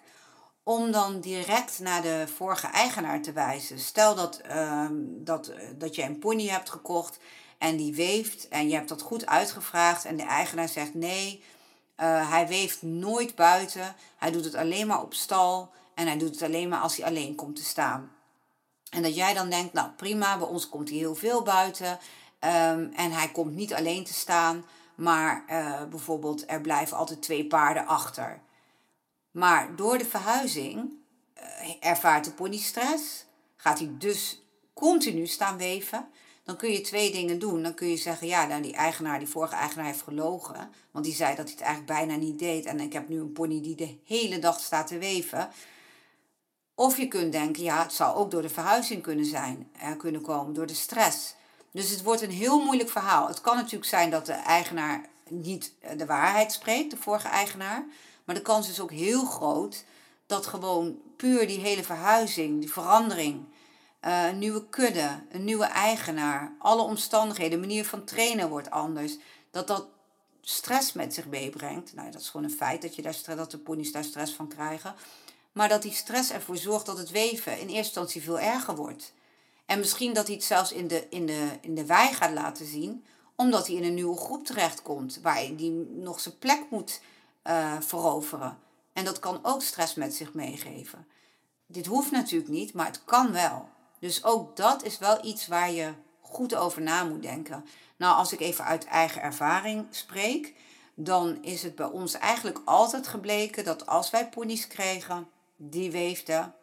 om 0.63 0.91
dan 0.91 1.19
direct 1.19 1.79
naar 1.79 2.01
de 2.01 2.25
vorige 2.35 2.67
eigenaar 2.67 3.21
te 3.21 3.31
wijzen. 3.31 3.79
Stel 3.79 4.15
dat, 4.15 4.41
uh, 4.49 4.87
dat, 5.01 5.51
dat 5.77 5.95
je 5.95 6.03
een 6.03 6.19
pony 6.19 6.47
hebt 6.47 6.69
gekocht 6.69 7.19
en 7.57 7.77
die 7.77 7.95
weeft 7.95 8.47
en 8.47 8.67
je 8.67 8.75
hebt 8.75 8.89
dat 8.89 9.01
goed 9.01 9.25
uitgevraagd 9.25 10.05
en 10.05 10.17
de 10.17 10.23
eigenaar 10.23 10.69
zegt 10.69 10.93
nee, 10.93 11.43
uh, 11.97 12.29
hij 12.29 12.47
weeft 12.47 12.81
nooit 12.81 13.35
buiten, 13.35 13.95
hij 14.17 14.31
doet 14.31 14.45
het 14.45 14.55
alleen 14.55 14.87
maar 14.87 15.01
op 15.01 15.13
stal 15.13 15.71
en 15.93 16.07
hij 16.07 16.17
doet 16.17 16.29
het 16.29 16.41
alleen 16.41 16.69
maar 16.69 16.79
als 16.79 16.97
hij 16.97 17.05
alleen 17.05 17.35
komt 17.35 17.55
te 17.55 17.63
staan. 17.63 18.11
En 18.89 19.01
dat 19.01 19.15
jij 19.15 19.33
dan 19.33 19.49
denkt, 19.49 19.73
nou 19.73 19.89
prima, 19.89 20.37
bij 20.37 20.47
ons 20.47 20.69
komt 20.69 20.89
hij 20.89 20.97
heel 20.97 21.15
veel 21.15 21.41
buiten. 21.41 21.99
Ehm, 22.39 22.87
en 22.95 23.11
hij 23.11 23.31
komt 23.31 23.55
niet 23.55 23.73
alleen 23.73 24.03
te 24.03 24.13
staan, 24.13 24.65
maar 24.95 25.43
uh, 25.49 25.83
bijvoorbeeld 25.83 26.43
er 26.47 26.61
blijven 26.61 26.97
altijd 26.97 27.21
twee 27.21 27.47
paarden 27.47 27.87
achter. 27.87 28.41
Maar 29.33 29.75
door 29.75 29.97
de 29.97 30.05
verhuizing 30.05 30.91
uh, 31.37 31.43
ervaart 31.79 32.25
de 32.25 32.31
pony 32.31 32.57
stress, 32.57 33.25
gaat 33.55 33.79
hij 33.79 33.91
dus 33.97 34.41
continu 34.73 35.27
staan 35.27 35.57
weven. 35.57 36.07
Dan 36.43 36.55
kun 36.55 36.71
je 36.71 36.81
twee 36.81 37.11
dingen 37.11 37.39
doen. 37.39 37.63
Dan 37.63 37.73
kun 37.73 37.87
je 37.87 37.97
zeggen, 37.97 38.27
ja, 38.27 38.45
nou, 38.45 38.61
die 38.61 38.73
eigenaar, 38.73 39.19
die 39.19 39.27
vorige 39.27 39.55
eigenaar 39.55 39.85
heeft 39.85 40.01
gelogen. 40.01 40.69
Want 40.91 41.05
die 41.05 41.13
zei 41.13 41.35
dat 41.35 41.45
hij 41.45 41.53
het 41.53 41.63
eigenlijk 41.63 41.99
bijna 41.99 42.15
niet 42.15 42.39
deed. 42.39 42.65
En 42.65 42.79
ik 42.79 42.93
heb 42.93 43.09
nu 43.09 43.19
een 43.19 43.33
pony 43.33 43.61
die 43.61 43.75
de 43.75 43.97
hele 44.05 44.39
dag 44.39 44.59
staat 44.59 44.87
te 44.87 44.97
weven. 44.97 45.49
Of 46.75 46.97
je 46.97 47.07
kunt 47.07 47.31
denken, 47.31 47.63
ja, 47.63 47.81
het 47.81 47.93
zou 47.93 48.15
ook 48.15 48.31
door 48.31 48.41
de 48.41 48.49
verhuizing 48.49 49.01
kunnen 49.01 49.25
zijn, 49.25 49.69
er 49.79 49.95
kunnen 49.95 50.21
komen, 50.21 50.53
door 50.53 50.65
de 50.65 50.73
stress. 50.73 51.35
Dus 51.71 51.89
het 51.89 52.03
wordt 52.03 52.21
een 52.21 52.31
heel 52.31 52.63
moeilijk 52.63 52.89
verhaal. 52.89 53.27
Het 53.27 53.41
kan 53.41 53.55
natuurlijk 53.55 53.89
zijn 53.89 54.09
dat 54.09 54.25
de 54.25 54.33
eigenaar 54.33 55.05
niet 55.29 55.73
eh, 55.79 55.97
de 55.97 56.05
waarheid 56.05 56.51
spreekt, 56.51 56.91
de 56.91 56.97
vorige 56.97 57.27
eigenaar. 57.27 57.85
Maar 58.23 58.35
de 58.35 58.41
kans 58.41 58.69
is 58.69 58.79
ook 58.79 58.91
heel 58.91 59.25
groot 59.25 59.83
dat 60.25 60.45
gewoon 60.45 60.97
puur 61.17 61.47
die 61.47 61.59
hele 61.59 61.83
verhuizing, 61.83 62.59
die 62.59 62.71
verandering, 62.71 63.45
uh, 64.01 64.27
een 64.27 64.39
nieuwe 64.39 64.69
kudde, 64.69 65.23
een 65.31 65.43
nieuwe 65.43 65.65
eigenaar, 65.65 66.55
alle 66.59 66.81
omstandigheden, 66.81 67.61
de 67.61 67.67
manier 67.67 67.85
van 67.85 68.03
trainen 68.03 68.49
wordt 68.49 68.71
anders. 68.71 69.17
Dat 69.51 69.67
dat 69.67 69.87
stress 70.41 70.93
met 70.93 71.13
zich 71.13 71.27
meebrengt. 71.27 71.93
Nou, 71.93 72.11
dat 72.11 72.21
is 72.21 72.29
gewoon 72.29 72.45
een 72.45 72.55
feit 72.55 72.81
dat, 72.81 72.95
je 72.95 73.01
daar, 73.01 73.35
dat 73.35 73.51
de 73.51 73.57
ponies 73.57 73.91
daar 73.91 74.03
stress 74.03 74.33
van 74.33 74.47
krijgen. 74.47 74.95
Maar 75.51 75.69
dat 75.69 75.81
die 75.81 75.93
stress 75.93 76.31
ervoor 76.31 76.57
zorgt 76.57 76.85
dat 76.85 76.97
het 76.97 77.11
weven 77.11 77.51
in 77.51 77.59
eerste 77.59 77.75
instantie 77.75 78.21
veel 78.21 78.39
erger 78.39 78.75
wordt. 78.75 79.13
En 79.65 79.79
misschien 79.79 80.13
dat 80.13 80.27
hij 80.27 80.35
het 80.35 80.43
zelfs 80.43 80.71
in 80.71 80.87
de, 80.87 81.07
in 81.09 81.25
de, 81.25 81.47
in 81.61 81.75
de 81.75 81.85
wei 81.85 82.13
gaat 82.13 82.33
laten 82.33 82.65
zien, 82.65 83.05
omdat 83.35 83.67
hij 83.67 83.75
in 83.75 83.83
een 83.83 83.93
nieuwe 83.93 84.17
groep 84.17 84.45
terechtkomt, 84.45 85.19
waar 85.21 85.35
hij 85.35 85.55
nog 85.89 86.19
zijn 86.19 86.37
plek 86.37 86.65
moet 86.69 87.01
uh, 87.43 87.73
veroveren. 87.79 88.57
En 88.93 89.05
dat 89.05 89.19
kan 89.19 89.39
ook 89.41 89.61
stress 89.61 89.95
met 89.95 90.13
zich 90.13 90.33
meegeven. 90.33 91.07
Dit 91.67 91.85
hoeft 91.85 92.11
natuurlijk 92.11 92.51
niet, 92.51 92.73
maar 92.73 92.85
het 92.85 93.05
kan 93.05 93.31
wel. 93.31 93.69
Dus 93.99 94.23
ook 94.23 94.55
dat 94.55 94.83
is 94.83 94.97
wel 94.97 95.25
iets 95.25 95.47
waar 95.47 95.71
je 95.71 95.93
goed 96.21 96.55
over 96.55 96.81
na 96.81 97.03
moet 97.03 97.21
denken. 97.21 97.65
Nou, 97.97 98.15
als 98.15 98.33
ik 98.33 98.39
even 98.39 98.65
uit 98.65 98.85
eigen 98.85 99.21
ervaring 99.21 99.87
spreek, 99.89 100.53
dan 100.95 101.43
is 101.43 101.63
het 101.63 101.75
bij 101.75 101.85
ons 101.85 102.13
eigenlijk 102.13 102.61
altijd 102.65 103.07
gebleken 103.07 103.63
dat 103.63 103.85
als 103.85 104.09
wij 104.09 104.29
ponies 104.29 104.67
kregen 104.67 105.27
die 105.55 105.91
weefden, 105.91 106.55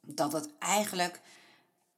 dat 0.00 0.32
het 0.32 0.48
eigenlijk 0.58 1.20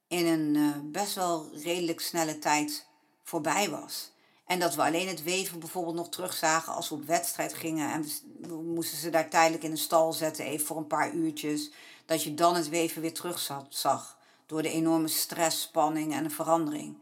in 0.07 0.25
een 0.25 0.55
uh, 0.55 0.75
best 0.83 1.15
wel 1.15 1.49
redelijk 1.53 1.99
snelle 1.99 2.39
tijd 2.39 2.85
voorbij 3.23 3.69
was. 3.69 4.11
En 4.51 4.59
dat 4.59 4.75
we 4.75 4.81
alleen 4.81 5.07
het 5.07 5.23
weven 5.23 5.59
bijvoorbeeld 5.59 5.95
nog 5.95 6.09
terugzagen 6.09 6.73
als 6.73 6.89
we 6.89 6.95
op 6.95 7.05
wedstrijd 7.05 7.53
gingen. 7.53 7.91
En 7.91 8.05
we 8.41 8.55
moesten 8.55 8.97
ze 8.97 9.09
daar 9.09 9.29
tijdelijk 9.29 9.63
in 9.63 9.71
een 9.71 9.77
stal 9.77 10.13
zetten, 10.13 10.45
even 10.45 10.65
voor 10.65 10.77
een 10.77 10.87
paar 10.87 11.11
uurtjes. 11.13 11.71
Dat 12.05 12.23
je 12.23 12.33
dan 12.33 12.55
het 12.55 12.69
weven 12.69 13.01
weer 13.01 13.13
terug 13.13 13.39
zag. 13.69 14.17
Door 14.45 14.61
de 14.61 14.69
enorme 14.69 15.07
stress, 15.07 15.61
spanning 15.61 16.13
en 16.13 16.23
de 16.23 16.29
verandering. 16.29 16.97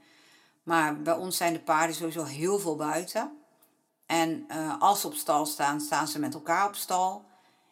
Maar 0.64 1.02
bij 1.02 1.14
ons 1.14 1.38
zijn 1.38 1.54
de 1.54 1.60
paarden 1.60 1.96
sowieso 1.96 2.24
heel 2.24 2.60
veel 2.60 2.76
buiten. 2.76 3.32
En 4.06 4.46
uh, 4.52 4.82
als 4.82 5.02
ze 5.02 5.08
op 5.08 5.14
stal 5.14 5.46
staan, 5.46 5.82
staan 5.82 6.08
ze 6.08 6.20
met 6.20 6.34
elkaar 6.34 6.68
op 6.68 6.76
stal. 6.76 7.26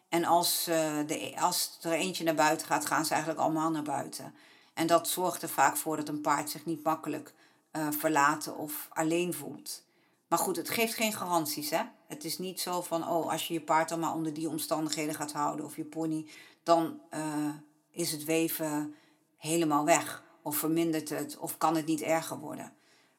En 0.08 0.24
als, 0.24 0.68
uh, 0.68 0.76
de, 1.06 1.34
als 1.36 1.78
er 1.80 1.92
eentje 1.92 2.24
naar 2.24 2.34
buiten 2.34 2.66
gaat, 2.66 2.86
gaan 2.86 3.04
ze 3.04 3.12
eigenlijk 3.12 3.42
allemaal 3.42 3.70
naar 3.70 3.82
buiten. 3.82 4.34
En 4.74 4.86
dat 4.86 5.08
zorgt 5.08 5.42
er 5.42 5.48
vaak 5.48 5.76
voor 5.76 5.96
dat 5.96 6.08
een 6.08 6.20
paard 6.20 6.50
zich 6.50 6.64
niet 6.64 6.84
makkelijk 6.84 7.34
uh, 7.72 7.88
verlaten 7.90 8.56
of 8.56 8.88
alleen 8.90 9.34
voelt. 9.34 9.86
Maar 10.28 10.38
goed, 10.38 10.56
het 10.56 10.70
geeft 10.70 10.94
geen 10.94 11.12
garanties. 11.12 11.70
Hè? 11.70 11.82
Het 12.06 12.24
is 12.24 12.38
niet 12.38 12.60
zo 12.60 12.82
van, 12.82 13.08
oh, 13.08 13.30
als 13.30 13.48
je 13.48 13.54
je 13.54 13.60
paard 13.60 13.88
dan 13.88 14.00
maar 14.00 14.14
onder 14.14 14.34
die 14.34 14.48
omstandigheden 14.48 15.14
gaat 15.14 15.32
houden 15.32 15.64
of 15.64 15.76
je 15.76 15.84
pony, 15.84 16.26
dan 16.62 17.00
uh, 17.14 17.48
is 17.90 18.12
het 18.12 18.24
weven 18.24 18.94
helemaal 19.36 19.84
weg. 19.84 20.22
Of 20.42 20.56
vermindert 20.56 21.08
het, 21.08 21.38
of 21.38 21.58
kan 21.58 21.76
het 21.76 21.86
niet 21.86 22.02
erger 22.02 22.38
worden. 22.38 22.72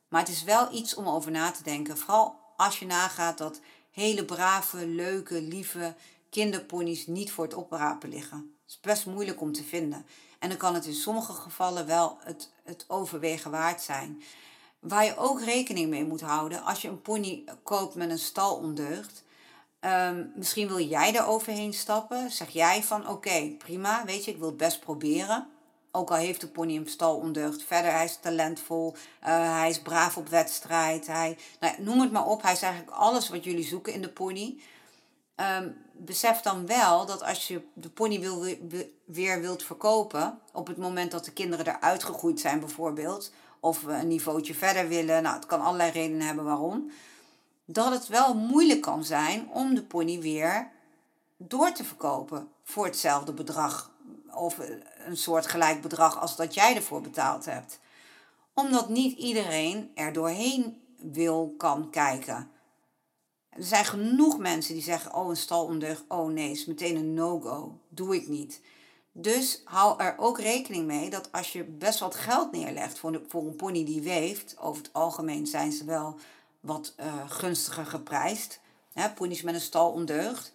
Maar 0.08 0.20
het 0.20 0.30
is 0.30 0.44
wel 0.44 0.74
iets 0.74 0.96
om 0.96 1.08
over 1.08 1.32
na 1.32 1.52
te 1.52 1.64
denken. 1.64 1.98
Vooral 1.98 2.40
als 2.58 2.80
je 2.80 2.86
nagaat 2.86 3.38
dat 3.38 3.62
hele 3.92 4.26
brave, 4.26 4.88
leuke, 4.88 5.42
lieve 5.42 5.96
kinderponies 6.30 7.08
niet 7.08 7.32
voor 7.32 7.44
het 7.44 7.54
oprapen 7.54 8.10
liggen. 8.10 8.38
Het 8.38 8.70
is 8.70 8.80
best 8.80 9.06
moeilijk 9.06 9.42
om 9.42 9.52
te 9.52 9.64
vinden. 9.64 10.06
En 10.40 10.50
dan 10.50 10.58
kan 10.58 10.74
het 10.74 10.86
in 10.86 10.94
sommige 10.94 11.34
gevallen 11.34 11.86
wel 11.86 12.18
het, 12.24 12.52
het 12.64 12.86
overwegen 12.88 13.52
waard 13.52 13.82
zijn. 13.82 14.24
Waar 14.80 15.06
je 15.06 15.18
ook 15.18 15.42
rekening 15.42 15.90
mee 15.90 16.06
moet 16.06 16.22
houden 16.22 16.64
als 16.64 16.82
je 16.82 16.88
een 16.88 17.02
pony 17.02 17.44
koopt 17.64 17.96
met 17.96 18.10
een 18.10 18.20
stalondeugd. 18.20 19.24
Um, 19.82 20.32
misschien 20.36 20.68
wil 20.68 20.80
jij 20.80 21.16
er 21.16 21.26
overheen 21.26 21.74
stappen. 21.74 22.32
Zeg 22.32 22.50
jij 22.50 22.84
van 22.84 23.08
oké, 23.08 23.56
prima, 23.58 24.06
weet 24.06 24.26
je, 24.26 24.32
ik 24.32 24.38
wil 24.38 24.48
het 24.48 24.58
best 24.58 24.80
proberen. 24.80 25.48
Ook 25.92 26.10
al 26.10 26.18
heeft 26.18 26.42
de 26.42 26.48
pony 26.48 26.76
een 26.76 26.88
stalondeugd. 26.88 27.64
Verder, 27.64 27.92
hij 27.92 28.04
is 28.04 28.18
talentvol. 28.22 28.94
Uh, 28.94 29.60
hij 29.60 29.70
is 29.70 29.82
braaf 29.82 30.18
op 30.18 30.30
wedstrijd. 30.30 31.08
Hij, 31.08 31.38
nou, 31.60 31.82
noem 31.82 32.02
het 32.02 32.12
maar 32.12 32.26
op. 32.26 32.42
Hij 32.42 32.52
is 32.52 32.62
eigenlijk 32.62 32.96
alles 32.96 33.30
wat 33.30 33.44
jullie 33.44 33.66
zoeken 33.66 33.94
in 33.94 34.02
de 34.02 34.10
pony. 34.10 34.60
Um, 35.42 35.76
besef 35.92 36.42
dan 36.42 36.66
wel 36.66 37.06
dat 37.06 37.24
als 37.24 37.48
je 37.48 37.62
de 37.74 37.90
pony 37.90 38.20
weer 39.06 39.42
wilt 39.42 39.64
verkopen, 39.64 40.40
op 40.54 40.68
het 40.68 40.78
moment 40.78 41.12
dat 41.12 41.26
de 41.26 41.32
kinderen 41.32 41.68
eruit 41.68 42.04
gegroeid 42.04 42.40
zijn 42.40 42.60
bijvoorbeeld, 42.60 43.32
of 43.60 43.82
we 43.82 43.94
een 43.94 44.08
niveautje 44.08 44.54
verder 44.54 44.88
willen, 44.88 45.24
nou 45.24 45.36
het 45.36 45.46
kan 45.46 45.62
allerlei 45.62 45.92
redenen 45.92 46.28
hebben 46.28 46.46
waarom, 46.46 46.92
dat 47.66 47.92
het 47.92 48.08
wel 48.08 48.34
moeilijk 48.34 48.82
kan 48.82 49.04
zijn 49.04 49.50
om 49.54 49.76
de 49.76 49.84
pony 49.84 50.20
weer 50.20 50.70
door 51.38 51.72
te 51.72 51.84
verkopen 51.84 52.48
voor 52.64 52.86
hetzelfde 52.86 53.34
bedrag 53.34 53.92
of 54.34 54.58
een 55.06 55.18
soort 55.18 55.48
gelijk 55.48 55.82
bedrag 55.82 56.22
als 56.22 56.36
dat 56.36 56.54
jij 56.54 56.76
ervoor 56.76 57.02
betaald 57.02 57.46
hebt. 57.46 57.80
Omdat 58.54 58.90
niet 58.90 59.18
iedereen 59.18 59.92
er 59.96 60.14
doorheen 60.14 60.82
wil, 60.98 61.54
kan 61.58 61.90
kijken. 61.90 62.52
Er 63.50 63.64
zijn 63.64 63.86
genoeg 63.86 64.38
mensen 64.38 64.74
die 64.74 64.84
zeggen: 64.84 65.14
Oh, 65.14 65.30
een 65.30 65.38
stalondeugd, 65.38 66.04
oh 66.08 66.32
nee, 66.32 66.52
is 66.52 66.66
meteen 66.66 66.96
een 66.96 67.14
no-go. 67.14 67.80
Doe 67.90 68.16
ik 68.16 68.28
niet. 68.28 68.62
Dus 69.12 69.62
hou 69.64 70.04
er 70.04 70.16
ook 70.18 70.40
rekening 70.40 70.86
mee 70.86 71.10
dat 71.10 71.32
als 71.32 71.54
je 71.54 71.64
best 71.64 72.00
wat 72.00 72.16
geld 72.16 72.52
neerlegt 72.52 73.00
voor, 73.00 73.22
voor 73.28 73.46
een 73.46 73.56
pony 73.56 73.86
die 73.86 74.02
weeft, 74.02 74.58
over 74.60 74.84
het 74.84 74.94
algemeen 74.94 75.48
zijn 75.48 75.72
ze 75.72 75.86
wel 75.86 76.20
wat 76.60 76.94
uh, 77.00 77.30
gunstiger 77.30 77.86
geprijsd. 77.86 78.60
Hè, 78.94 79.10
ponies 79.10 79.42
met 79.42 79.54
een 79.54 79.62
stalondeugd. 79.62 80.54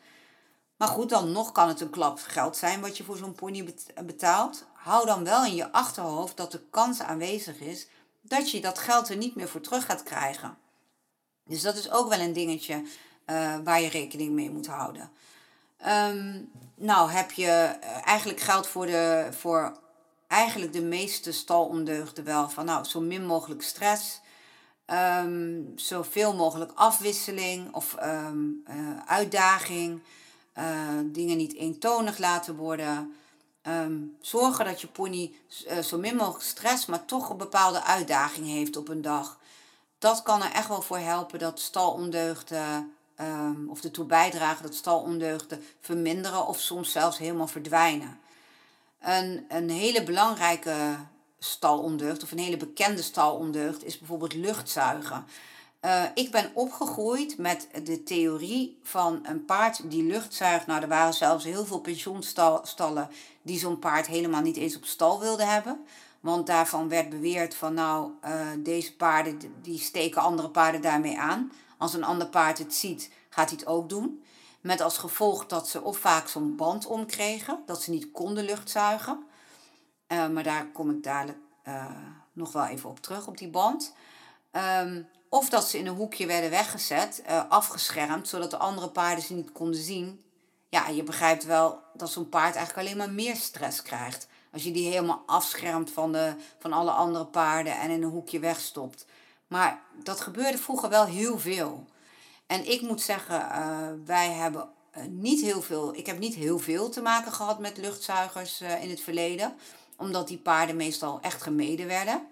Maar 0.77 0.89
goed, 0.89 1.09
dan 1.09 1.33
nog 1.33 1.53
kan 1.53 1.69
het 1.69 1.81
een 1.81 1.91
klap 1.91 2.19
geld 2.19 2.57
zijn 2.57 2.81
wat 2.81 2.97
je 2.97 3.05
voor 3.05 3.17
zo'n 3.17 3.35
pony 3.35 3.75
betaalt. 4.05 4.65
Hou 4.73 5.07
dan 5.07 5.25
wel 5.25 5.45
in 5.45 5.55
je 5.55 5.73
achterhoofd 5.73 6.37
dat 6.37 6.53
de 6.53 6.61
kans 6.71 7.01
aanwezig 7.01 7.61
is 7.61 7.89
dat 8.21 8.51
je 8.51 8.61
dat 8.61 8.79
geld 8.79 9.09
er 9.09 9.17
niet 9.17 9.35
meer 9.35 9.49
voor 9.49 9.61
terug 9.61 9.85
gaat 9.85 10.03
krijgen. 10.03 10.57
Dus 11.47 11.63
dat 11.63 11.77
is 11.77 11.91
ook 11.91 12.09
wel 12.09 12.21
een 12.21 12.33
dingetje 12.33 12.83
uh, 13.27 13.57
waar 13.65 13.81
je 13.81 13.89
rekening 13.89 14.33
mee 14.33 14.51
moet 14.51 14.67
houden. 14.67 15.11
Um, 15.87 16.51
nou, 16.75 17.11
heb 17.11 17.31
je 17.31 17.77
uh, 17.83 18.07
eigenlijk 18.07 18.41
geldt 18.41 18.67
voor, 18.67 18.87
de, 18.87 19.29
voor 19.31 19.79
eigenlijk 20.27 20.73
de 20.73 20.83
meeste 20.83 21.33
stalondeugden 21.33 22.25
wel 22.25 22.49
van 22.49 22.65
nou, 22.65 22.85
zo 22.85 23.01
min 23.01 23.27
mogelijk 23.27 23.63
stress. 23.63 24.21
Um, 24.87 25.73
zoveel 25.77 26.35
mogelijk 26.35 26.73
afwisseling 26.75 27.75
of 27.75 27.97
um, 28.03 28.63
uh, 28.71 28.99
uitdaging. 29.07 30.03
dingen 31.05 31.37
niet 31.37 31.55
eentonig 31.55 32.19
laten 32.19 32.57
worden. 32.57 33.15
Um, 33.63 34.17
zorgen 34.21 34.65
dat 34.65 34.81
je 34.81 34.87
pony 34.87 35.33
zo 35.83 35.99
min 35.99 36.17
mogelijk 36.17 36.45
stress, 36.45 36.87
maar 36.87 37.05
toch 37.05 37.31
een 37.31 37.37
bepaalde 37.37 37.83
uitdaging 37.83 38.47
heeft 38.47 38.77
op 38.77 38.89
een 38.89 39.03
dag 39.03 39.39
dat 40.05 40.23
kan 40.23 40.43
er 40.43 40.53
echt 40.53 40.69
wel 40.69 40.83
voor 40.83 40.99
helpen 40.99 41.39
dat 41.39 41.61
stalondeugden, 41.61 42.93
um, 43.21 43.69
of 43.71 43.85
ertoe 43.85 44.05
bijdragen 44.05 44.63
dat 44.63 44.75
stalondeugden 44.75 45.65
verminderen 45.81 46.47
of 46.47 46.61
soms 46.61 46.93
zelfs 46.93 47.19
helemaal 47.19 47.47
verdwijnen. 47.47 48.19
Een, 49.01 49.45
een 49.49 49.71
hele 49.71 50.03
belangrijke 50.03 50.97
stalondeugd 51.39 52.23
of 52.23 52.33
een 52.33 52.39
hele 52.39 52.57
bekende 52.57 53.03
stalondeugd 53.03 53.85
is 53.85 53.99
bijvoorbeeld 53.99 54.35
luchtzuigen. 54.35 55.25
Uh, 55.85 56.03
ik 56.15 56.31
ben 56.31 56.51
opgegroeid 56.55 57.39
met 57.39 57.69
de 57.85 58.03
theorie 58.03 58.79
van 58.83 59.21
een 59.23 59.45
paard 59.45 59.91
die 59.91 60.03
luchtzuigt. 60.03 60.67
Nou, 60.67 60.83
er 60.83 60.89
waren 60.89 61.15
zelfs 61.15 61.45
heel 61.45 61.65
veel 61.65 61.81
pensioenstallen 61.81 63.09
die 63.43 63.59
zo'n 63.59 63.79
paard 63.79 64.07
helemaal 64.07 64.43
niet 64.43 64.57
eens 64.57 64.77
op 64.77 64.85
stal 64.85 65.21
wilden 65.21 65.49
hebben. 65.49 65.87
Want 66.25 66.47
daarvan 66.47 66.89
werd 66.89 67.09
beweerd 67.09 67.55
van 67.55 67.75
nou, 67.75 68.11
uh, 68.25 68.49
deze 68.59 68.97
paarden 68.97 69.39
die 69.63 69.79
steken 69.79 70.23
andere 70.23 70.51
paarden 70.51 70.83
daarmee 70.83 71.19
aan. 71.19 71.53
Als 71.79 71.95
een 71.95 72.05
ander 72.05 72.27
paard 72.27 72.59
het 72.59 72.75
ziet, 72.75 73.11
gaat 73.29 73.49
hij 73.49 73.59
het 73.59 73.67
ook 73.67 73.89
doen. 73.89 74.25
Met 74.61 74.81
als 74.81 74.99
gevolg 74.99 75.47
dat 75.47 75.69
ze 75.69 75.83
of 75.83 75.99
vaak 75.99 76.29
zo'n 76.29 76.57
band 76.57 76.87
omkregen, 76.87 77.63
dat 77.67 77.83
ze 77.83 77.91
niet 77.91 78.13
konden 78.13 78.45
luchtzuigen. 78.45 79.25
Uh, 80.09 80.29
maar 80.29 80.43
daar 80.43 80.67
kom 80.67 80.91
ik 80.91 81.03
dadelijk 81.03 81.39
uh, 81.69 81.87
nog 82.33 82.53
wel 82.53 82.67
even 82.67 82.91
op 82.91 83.01
terug, 83.01 83.27
op 83.27 83.39
die 83.39 83.51
band. 83.51 83.95
Um, 84.83 85.09
of 85.29 85.49
dat 85.49 85.69
ze 85.69 85.79
in 85.79 85.87
een 85.87 85.95
hoekje 85.95 86.27
werden 86.27 86.51
weggezet, 86.51 87.23
afgeschermd, 87.49 88.29
zodat 88.29 88.51
de 88.51 88.57
andere 88.57 88.91
paarden 88.91 89.25
ze 89.25 89.35
niet 89.35 89.53
konden 89.53 89.81
zien. 89.81 90.25
Ja, 90.69 90.89
je 90.89 91.03
begrijpt 91.03 91.45
wel 91.45 91.83
dat 91.95 92.11
zo'n 92.11 92.29
paard 92.29 92.57
eigenlijk 92.57 92.87
alleen 92.87 92.99
maar 92.99 93.11
meer 93.11 93.37
stress 93.37 93.83
krijgt. 93.83 94.29
Als 94.55 94.65
je 94.65 94.71
die 94.71 94.89
helemaal 94.89 95.23
afschermt 95.27 95.91
van, 95.91 96.13
de, 96.13 96.35
van 96.59 96.73
alle 96.73 96.91
andere 96.91 97.27
paarden 97.27 97.81
en 97.81 97.91
in 97.91 98.03
een 98.03 98.11
hoekje 98.11 98.39
wegstopt. 98.39 99.07
Maar 99.47 99.83
dat 100.03 100.21
gebeurde 100.21 100.59
vroeger 100.59 100.89
wel 100.89 101.05
heel 101.05 101.39
veel. 101.39 101.85
En 102.47 102.71
ik 102.71 102.81
moet 102.81 103.03
zeggen, 103.03 103.41
uh, 103.41 103.89
wij 104.05 104.31
hebben 104.31 104.69
niet 105.09 105.41
heel 105.41 105.63
veel, 105.63 105.95
ik 105.95 106.07
heb 106.07 106.19
niet 106.19 106.35
heel 106.35 106.59
veel 106.59 106.89
te 106.89 107.03
maken 107.03 107.33
gehad 107.33 107.59
met 107.59 107.77
luchtzuigers 107.77 108.63
uh, 108.63 108.83
in 108.83 108.91
het 108.91 109.01
verleden. 109.01 109.55
Omdat 109.97 110.29
die 110.29 110.39
paarden 110.39 110.77
meestal 110.77 111.19
echt 111.21 111.43
gemeden 111.43 111.87
werden 111.87 112.27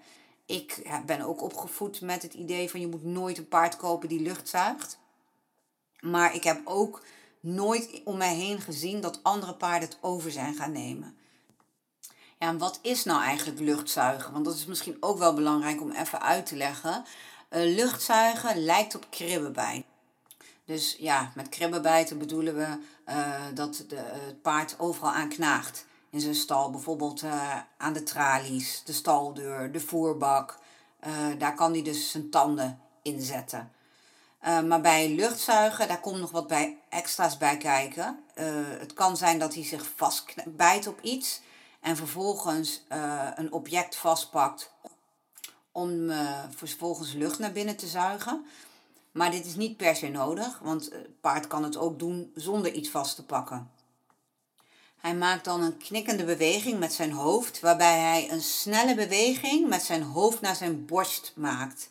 ik 0.45 1.01
ben 1.05 1.21
ook 1.21 1.41
opgevoed 1.41 2.01
met 2.01 2.21
het 2.21 2.33
idee 2.33 2.69
van 2.69 2.79
je 2.79 2.87
moet 2.87 3.03
nooit 3.03 3.37
een 3.37 3.47
paard 3.47 3.75
kopen 3.75 4.09
die 4.09 4.21
lucht 4.21 4.49
zuigt. 4.49 4.99
Maar 5.99 6.35
ik 6.35 6.43
heb 6.43 6.61
ook 6.63 7.03
nooit 7.39 8.01
om 8.03 8.17
mij 8.17 8.35
heen 8.35 8.61
gezien 8.61 9.01
dat 9.01 9.23
andere 9.23 9.55
paarden 9.55 9.89
het 9.89 9.97
over 10.01 10.31
zijn 10.31 10.55
gaan 10.55 10.71
nemen. 10.71 11.17
En 12.43 12.57
wat 12.57 12.79
is 12.81 13.03
nou 13.03 13.23
eigenlijk 13.23 13.59
luchtzuigen? 13.59 14.33
Want 14.33 14.45
dat 14.45 14.55
is 14.55 14.65
misschien 14.65 14.97
ook 14.99 15.17
wel 15.17 15.33
belangrijk 15.33 15.81
om 15.81 15.91
even 15.91 16.21
uit 16.21 16.45
te 16.45 16.55
leggen. 16.55 17.05
Uh, 17.49 17.75
luchtzuigen 17.75 18.63
lijkt 18.63 18.95
op 18.95 19.05
kribbenbijten. 19.09 19.85
Dus 20.65 20.95
ja, 20.99 21.31
met 21.35 21.49
kribbenbijten 21.49 22.17
bedoelen 22.17 22.55
we 22.55 22.77
uh, 23.09 23.41
dat 23.53 23.85
de, 23.87 23.95
het 23.95 24.41
paard 24.41 24.75
overal 24.79 25.11
aan 25.11 25.29
knaagt 25.29 25.85
in 26.09 26.19
zijn 26.19 26.35
stal. 26.35 26.71
Bijvoorbeeld 26.71 27.23
uh, 27.23 27.57
aan 27.77 27.93
de 27.93 28.03
tralies, 28.03 28.81
de 28.85 28.93
staldeur, 28.93 29.71
de 29.71 29.79
voerbak. 29.79 30.57
Daar 31.37 31.55
kan 31.55 31.71
hij 31.71 31.83
dus 31.83 32.11
zijn 32.11 32.29
tanden 32.29 32.79
in 33.01 33.21
zetten. 33.21 33.71
Maar 34.41 34.81
bij 34.81 35.09
luchtzuigen, 35.09 35.87
daar 35.87 35.99
komt 35.99 36.19
nog 36.19 36.31
wat 36.31 36.47
bij 36.47 36.77
extra's 36.89 37.37
bij 37.37 37.57
kijken. 37.57 38.19
het 38.79 38.93
kan 38.93 39.17
zijn 39.17 39.39
dat 39.39 39.53
hij 39.53 39.63
zich 39.63 39.91
vastbijt 39.95 40.87
op 40.87 41.01
iets 41.01 41.41
en 41.83 41.95
vervolgens 41.95 42.83
een 43.35 43.51
object 43.51 43.95
vastpakt 43.95 44.71
om 45.71 46.11
vervolgens 46.55 47.13
lucht 47.13 47.39
naar 47.39 47.51
binnen 47.51 47.75
te 47.75 47.87
zuigen. 47.87 48.45
Maar 49.11 49.31
dit 49.31 49.45
is 49.45 49.55
niet 49.55 49.77
per 49.77 49.95
se 49.95 50.07
nodig, 50.07 50.59
want 50.59 50.83
het 50.91 51.21
paard 51.21 51.47
kan 51.47 51.63
het 51.63 51.77
ook 51.77 51.99
doen 51.99 52.31
zonder 52.35 52.73
iets 52.73 52.89
vast 52.89 53.15
te 53.15 53.25
pakken. 53.25 53.71
Hij 54.97 55.15
maakt 55.15 55.45
dan 55.45 55.61
een 55.61 55.77
knikkende 55.77 56.23
beweging 56.23 56.79
met 56.79 56.93
zijn 56.93 57.11
hoofd, 57.11 57.59
waarbij 57.59 57.99
hij 57.99 58.31
een 58.31 58.41
snelle 58.41 58.95
beweging 58.95 59.69
met 59.69 59.83
zijn 59.83 60.03
hoofd 60.03 60.41
naar 60.41 60.55
zijn 60.55 60.85
borst 60.85 61.33
maakt. 61.35 61.89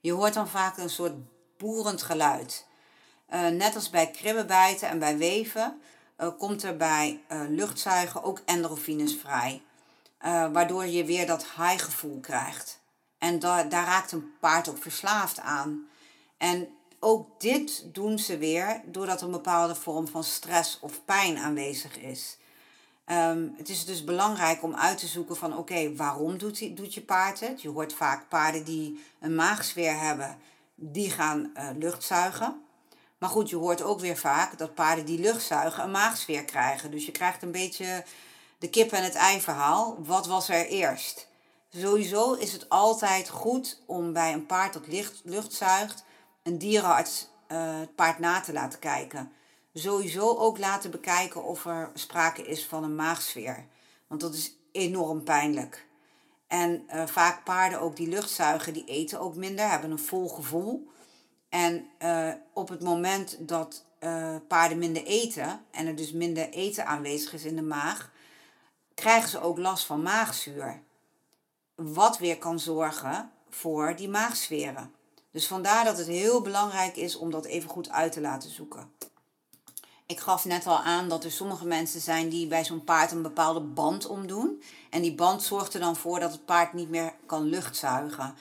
Je 0.00 0.12
hoort 0.12 0.34
dan 0.34 0.48
vaak 0.48 0.78
een 0.78 0.90
soort 0.90 1.14
boerend 1.56 2.02
geluid. 2.02 2.66
Net 3.52 3.74
als 3.74 3.90
bij 3.90 4.10
kribbenbijten 4.10 4.88
en 4.88 4.98
bij 4.98 5.16
weven 5.18 5.80
uh, 6.20 6.28
komt 6.38 6.62
er 6.62 6.76
bij 6.76 7.20
uh, 7.32 7.40
luchtzuigen 7.48 8.22
ook 8.22 8.42
endorfines 8.44 9.16
vrij. 9.16 9.62
waardoor 10.52 10.86
je 10.86 11.04
weer 11.04 11.26
dat 11.26 11.42
high 11.42 11.84
gevoel 11.84 12.20
krijgt. 12.20 12.80
En 13.18 13.38
da 13.38 13.62
daar 13.62 13.86
raakt 13.86 14.12
een 14.12 14.32
paard 14.40 14.68
ook 14.68 14.82
verslaafd 14.82 15.40
aan. 15.40 15.86
En 16.36 16.68
ook 17.00 17.40
dit 17.40 17.84
doen 17.94 18.18
ze 18.18 18.38
weer 18.38 18.80
doordat 18.84 19.22
een 19.22 19.30
bepaalde 19.30 19.74
vorm 19.74 20.08
van 20.08 20.24
stress 20.24 20.78
of 20.80 21.04
pijn 21.04 21.38
aanwezig 21.38 21.98
is. 21.98 22.38
Um, 23.06 23.54
het 23.56 23.68
is 23.68 23.84
dus 23.84 24.04
belangrijk 24.04 24.62
om 24.62 24.74
uit 24.74 24.98
te 24.98 25.06
zoeken 25.06 25.36
van 25.36 25.56
oké, 25.56 25.94
waarom 25.94 26.38
doet, 26.38 26.58
die, 26.58 26.74
doet 26.74 26.94
je 26.94 27.00
paard 27.00 27.40
het? 27.40 27.62
Je 27.62 27.68
hoort 27.68 27.92
vaak 27.92 28.28
paarden 28.28 28.64
die 28.64 29.04
een 29.20 29.34
maagsfeer 29.34 29.98
hebben, 29.98 30.38
die 30.74 31.10
gaan 31.10 31.52
uh. 31.80 32.54
Maar 33.20 33.30
goed, 33.30 33.50
je 33.50 33.56
hoort 33.56 33.82
ook 33.82 34.00
weer 34.00 34.16
vaak 34.16 34.58
dat 34.58 34.74
paarden 34.74 35.04
die 35.04 35.20
lucht 35.20 35.42
zuigen 35.42 35.84
een 35.84 35.90
maagsfeer 35.90 36.44
krijgen. 36.44 36.90
Dus 36.90 37.06
je 37.06 37.12
krijgt 37.12 37.42
een 37.42 37.52
beetje 37.52 38.04
de 38.58 38.70
kip 38.70 38.92
en 38.92 39.04
het 39.04 39.14
ei 39.14 39.40
verhaal. 39.40 39.96
Wat 39.98 40.26
was 40.26 40.48
er 40.48 40.66
eerst? 40.66 41.28
Sowieso 41.68 42.32
is 42.32 42.52
het 42.52 42.68
altijd 42.68 43.28
goed 43.28 43.82
om 43.86 44.12
bij 44.12 44.32
een 44.32 44.46
paard 44.46 44.72
dat 44.72 44.86
licht, 44.86 45.20
lucht 45.24 45.52
zuigt, 45.52 46.04
een 46.42 46.58
dierenarts 46.58 47.28
uh, 47.48 47.80
het 47.80 47.94
paard 47.94 48.18
na 48.18 48.40
te 48.40 48.52
laten 48.52 48.78
kijken 48.78 49.32
sowieso 49.74 50.36
ook 50.36 50.58
laten 50.58 50.90
bekijken 50.90 51.44
of 51.44 51.66
er 51.66 51.90
sprake 51.94 52.42
is 52.46 52.66
van 52.66 52.84
een 52.84 52.94
maagsfeer. 52.94 53.66
Want 54.06 54.20
dat 54.20 54.34
is 54.34 54.56
enorm 54.72 55.22
pijnlijk. 55.22 55.86
En 56.46 56.82
uh, 56.94 57.06
vaak 57.06 57.44
paarden 57.44 57.80
ook 57.80 57.96
die 57.96 58.08
luchtzuigen, 58.08 58.72
die 58.72 58.84
eten 58.84 59.20
ook 59.20 59.34
minder, 59.34 59.70
hebben 59.70 59.90
een 59.90 59.98
vol 59.98 60.28
gevoel. 60.28 60.88
En 61.50 61.86
uh, 62.02 62.32
op 62.52 62.68
het 62.68 62.82
moment 62.82 63.36
dat 63.40 63.84
uh, 64.00 64.36
paarden 64.48 64.78
minder 64.78 65.04
eten 65.04 65.64
en 65.70 65.86
er 65.86 65.96
dus 65.96 66.12
minder 66.12 66.50
eten 66.50 66.86
aanwezig 66.86 67.32
is 67.32 67.44
in 67.44 67.56
de 67.56 67.62
maag, 67.62 68.10
krijgen 68.94 69.28
ze 69.28 69.40
ook 69.40 69.58
last 69.58 69.84
van 69.86 70.02
maagzuur. 70.02 70.82
Wat 71.74 72.18
weer 72.18 72.38
kan 72.38 72.60
zorgen 72.60 73.30
voor 73.48 73.96
die 73.96 74.08
maagsferen. 74.08 74.92
Dus 75.30 75.46
vandaar 75.46 75.84
dat 75.84 75.98
het 75.98 76.06
heel 76.06 76.40
belangrijk 76.40 76.96
is 76.96 77.16
om 77.16 77.30
dat 77.30 77.44
even 77.44 77.70
goed 77.70 77.90
uit 77.90 78.12
te 78.12 78.20
laten 78.20 78.50
zoeken. 78.50 78.92
Ik 80.06 80.20
gaf 80.20 80.44
net 80.44 80.66
al 80.66 80.78
aan 80.78 81.08
dat 81.08 81.24
er 81.24 81.30
sommige 81.30 81.66
mensen 81.66 82.00
zijn 82.00 82.28
die 82.28 82.46
bij 82.46 82.64
zo'n 82.64 82.84
paard 82.84 83.12
een 83.12 83.22
bepaalde 83.22 83.60
band 83.60 84.06
omdoen. 84.06 84.62
En 84.90 85.02
die 85.02 85.14
band 85.14 85.42
zorgt 85.42 85.74
er 85.74 85.80
dan 85.80 85.96
voor 85.96 86.20
dat 86.20 86.32
het 86.32 86.44
paard 86.44 86.72
niet 86.72 86.88
meer 86.88 87.14
kan 87.26 87.42
luchtzuigen. 87.42 88.34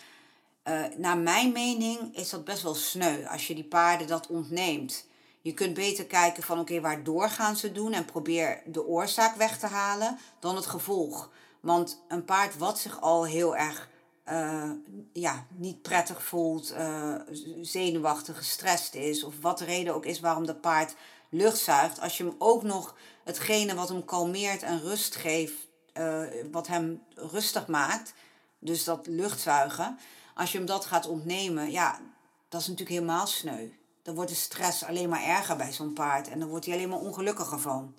Uh, 0.70 0.82
naar 0.98 1.18
mijn 1.18 1.52
mening 1.52 2.16
is 2.16 2.30
dat 2.30 2.46
best 2.46 2.64
wel 2.64 2.76
sneu 2.76 3.26
als 3.26 3.48
je 3.48 3.56
die 3.56 3.64
paarden 3.64 4.08
dat 4.08 4.28
ontneemt. 4.28 5.08
Je 5.42 5.54
kunt 5.54 5.74
beter 5.74 6.06
kijken 6.06 6.44
van 6.44 6.60
oké, 6.60 6.82
waardoor 6.82 7.30
gaan 7.30 7.56
ze 7.56 7.72
doen 7.72 7.94
en 7.94 8.06
probeer 8.06 8.62
de 8.66 8.86
oorzaak 8.86 9.36
weg 9.36 9.60
te 9.60 9.66
halen 9.68 10.18
dan 10.40 10.56
het 10.56 10.66
gevolg. 10.66 11.30
Want 11.60 12.04
een 12.08 12.26
paard 12.26 12.58
wat 12.58 12.80
zich 12.80 13.02
al 13.02 13.26
heel 13.26 13.56
erg 13.56 13.90
uh, 14.32 14.72
ja, 15.14 15.46
niet 15.50 15.82
prettig 15.82 16.24
voelt, 16.24 16.74
uh, 16.74 17.16
zenuwachtig, 17.62 18.38
gestrest 18.38 18.96
is, 18.96 19.24
of 19.24 19.34
wat 19.42 19.58
de 19.58 19.66
reden 19.66 19.94
ook 19.94 20.06
is 20.06 20.20
waarom 20.20 20.46
dat 20.46 20.62
paard 20.62 20.96
lucht 21.30 21.58
zuigt, 21.58 22.00
als 22.00 22.18
je 22.18 22.24
hem 22.24 22.36
ook 22.38 22.64
nog 22.64 22.96
hetgene 23.24 23.76
wat 23.76 23.90
hem 23.90 24.06
kalmeert 24.06 24.64
en 24.64 24.82
rust 24.82 25.16
geeft, 25.16 25.68
wat 26.52 26.68
hem 26.68 27.04
rustig 27.16 27.68
maakt, 27.68 28.14
dus 28.60 28.84
dat 28.84 29.08
luchtzuigen, 29.08 29.98
als 30.40 30.52
je 30.52 30.58
hem 30.58 30.68
dat 30.68 30.86
gaat 30.86 31.08
ontnemen, 31.08 31.72
ja, 31.72 32.00
dat 32.50 32.62
is 32.62 32.68
natuurlijk 32.68 32.96
helemaal 33.00 33.28
sneu. 33.28 33.70
Dan 34.04 34.16
wordt 34.16 34.30
de 34.30 34.36
stress 34.36 34.84
alleen 34.84 35.10
maar 35.10 35.24
erger 35.24 35.56
bij 35.56 35.74
zo'n 35.74 35.94
paard 35.94 36.30
en 36.30 36.40
dan 36.40 36.50
wordt 36.50 36.66
hij 36.66 36.74
alleen 36.76 36.90
maar 36.90 37.00
ongelukkiger 37.00 37.60
van. 37.60 37.96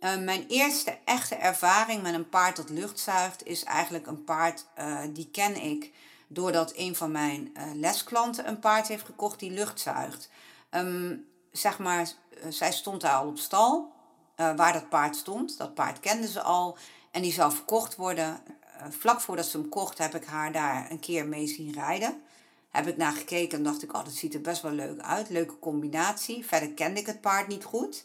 Uh, 0.00 0.16
mijn 0.16 0.46
eerste 0.48 0.98
echte 1.04 1.34
ervaring 1.34 2.02
met 2.02 2.14
een 2.14 2.28
paard 2.28 2.56
dat 2.56 2.70
lucht 2.70 2.98
zuigt 2.98 3.46
is 3.46 3.64
eigenlijk 3.64 4.06
een 4.06 4.24
paard 4.24 4.64
uh, 4.78 4.98
die 5.12 5.28
ken 5.30 5.62
ik 5.62 5.92
doordat 6.28 6.72
een 6.76 6.96
van 6.96 7.10
mijn 7.10 7.54
uh, 7.56 7.62
lesklanten 7.74 8.48
een 8.48 8.58
paard 8.58 8.88
heeft 8.88 9.04
gekocht 9.04 9.38
die 9.38 9.50
lucht 9.50 9.80
zuigt. 9.80 10.30
Um, 10.70 11.26
zeg 11.52 11.78
maar, 11.78 12.00
eh, 12.00 12.50
zij 12.50 12.72
stond 12.72 13.00
daar 13.00 13.14
al 13.14 13.26
op 13.26 13.38
stal, 13.38 13.92
waar 14.36 14.72
dat 14.72 14.88
paard 14.88 15.16
stond. 15.16 15.58
Dat 15.58 15.74
paard 15.74 16.00
kende 16.00 16.28
ze 16.28 16.40
al 16.40 16.76
en 17.10 17.22
die 17.22 17.32
zou 17.32 17.52
verkocht 17.52 17.96
worden. 17.96 18.42
Uh, 18.80 18.86
vlak 18.90 19.20
voordat 19.20 19.46
ze 19.46 19.58
hem 19.58 19.68
kocht 19.68 19.98
heb 19.98 20.14
ik 20.14 20.24
haar 20.24 20.52
daar 20.52 20.90
een 20.90 21.00
keer 21.00 21.26
mee 21.26 21.46
zien 21.46 21.72
rijden. 21.72 22.22
Heb 22.70 22.86
ik 22.86 22.96
naar 22.96 23.12
gekeken 23.12 23.58
en 23.58 23.64
dacht 23.64 23.82
ik, 23.82 23.92
oh, 23.94 24.04
dat 24.04 24.12
ziet 24.12 24.34
er 24.34 24.40
best 24.40 24.62
wel 24.62 24.72
leuk 24.72 25.00
uit. 25.00 25.28
Leuke 25.28 25.58
combinatie. 25.58 26.46
Verder 26.46 26.70
kende 26.72 27.00
ik 27.00 27.06
het 27.06 27.20
paard 27.20 27.48
niet 27.48 27.64
goed. 27.64 28.04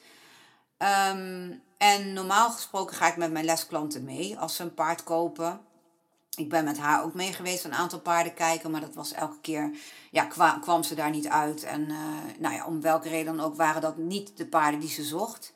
Um, 0.77 1.61
en 1.77 2.13
normaal 2.13 2.51
gesproken 2.51 2.95
ga 2.95 3.07
ik 3.07 3.17
met 3.17 3.31
mijn 3.31 3.45
lesklanten 3.45 4.03
mee 4.03 4.38
als 4.38 4.55
ze 4.55 4.63
een 4.63 4.73
paard 4.73 5.03
kopen. 5.03 5.61
Ik 6.35 6.49
ben 6.49 6.63
met 6.63 6.77
haar 6.77 7.03
ook 7.03 7.13
mee 7.13 7.33
geweest, 7.33 7.63
een 7.63 7.73
aantal 7.73 7.99
paarden 7.99 8.33
kijken, 8.33 8.71
maar 8.71 8.81
dat 8.81 8.93
was 8.93 9.11
elke 9.11 9.39
keer, 9.41 9.71
ja, 10.11 10.25
kwam, 10.61 10.83
ze 10.83 10.95
daar 10.95 11.09
niet 11.09 11.27
uit. 11.27 11.63
En 11.63 11.81
uh, 11.81 11.97
nou 12.39 12.55
ja, 12.55 12.65
om 12.65 12.81
welke 12.81 13.09
reden 13.09 13.35
dan 13.35 13.45
ook 13.45 13.55
waren 13.55 13.81
dat 13.81 13.97
niet 13.97 14.38
de 14.38 14.45
paarden 14.45 14.79
die 14.79 14.89
ze 14.89 15.03
zocht. 15.03 15.53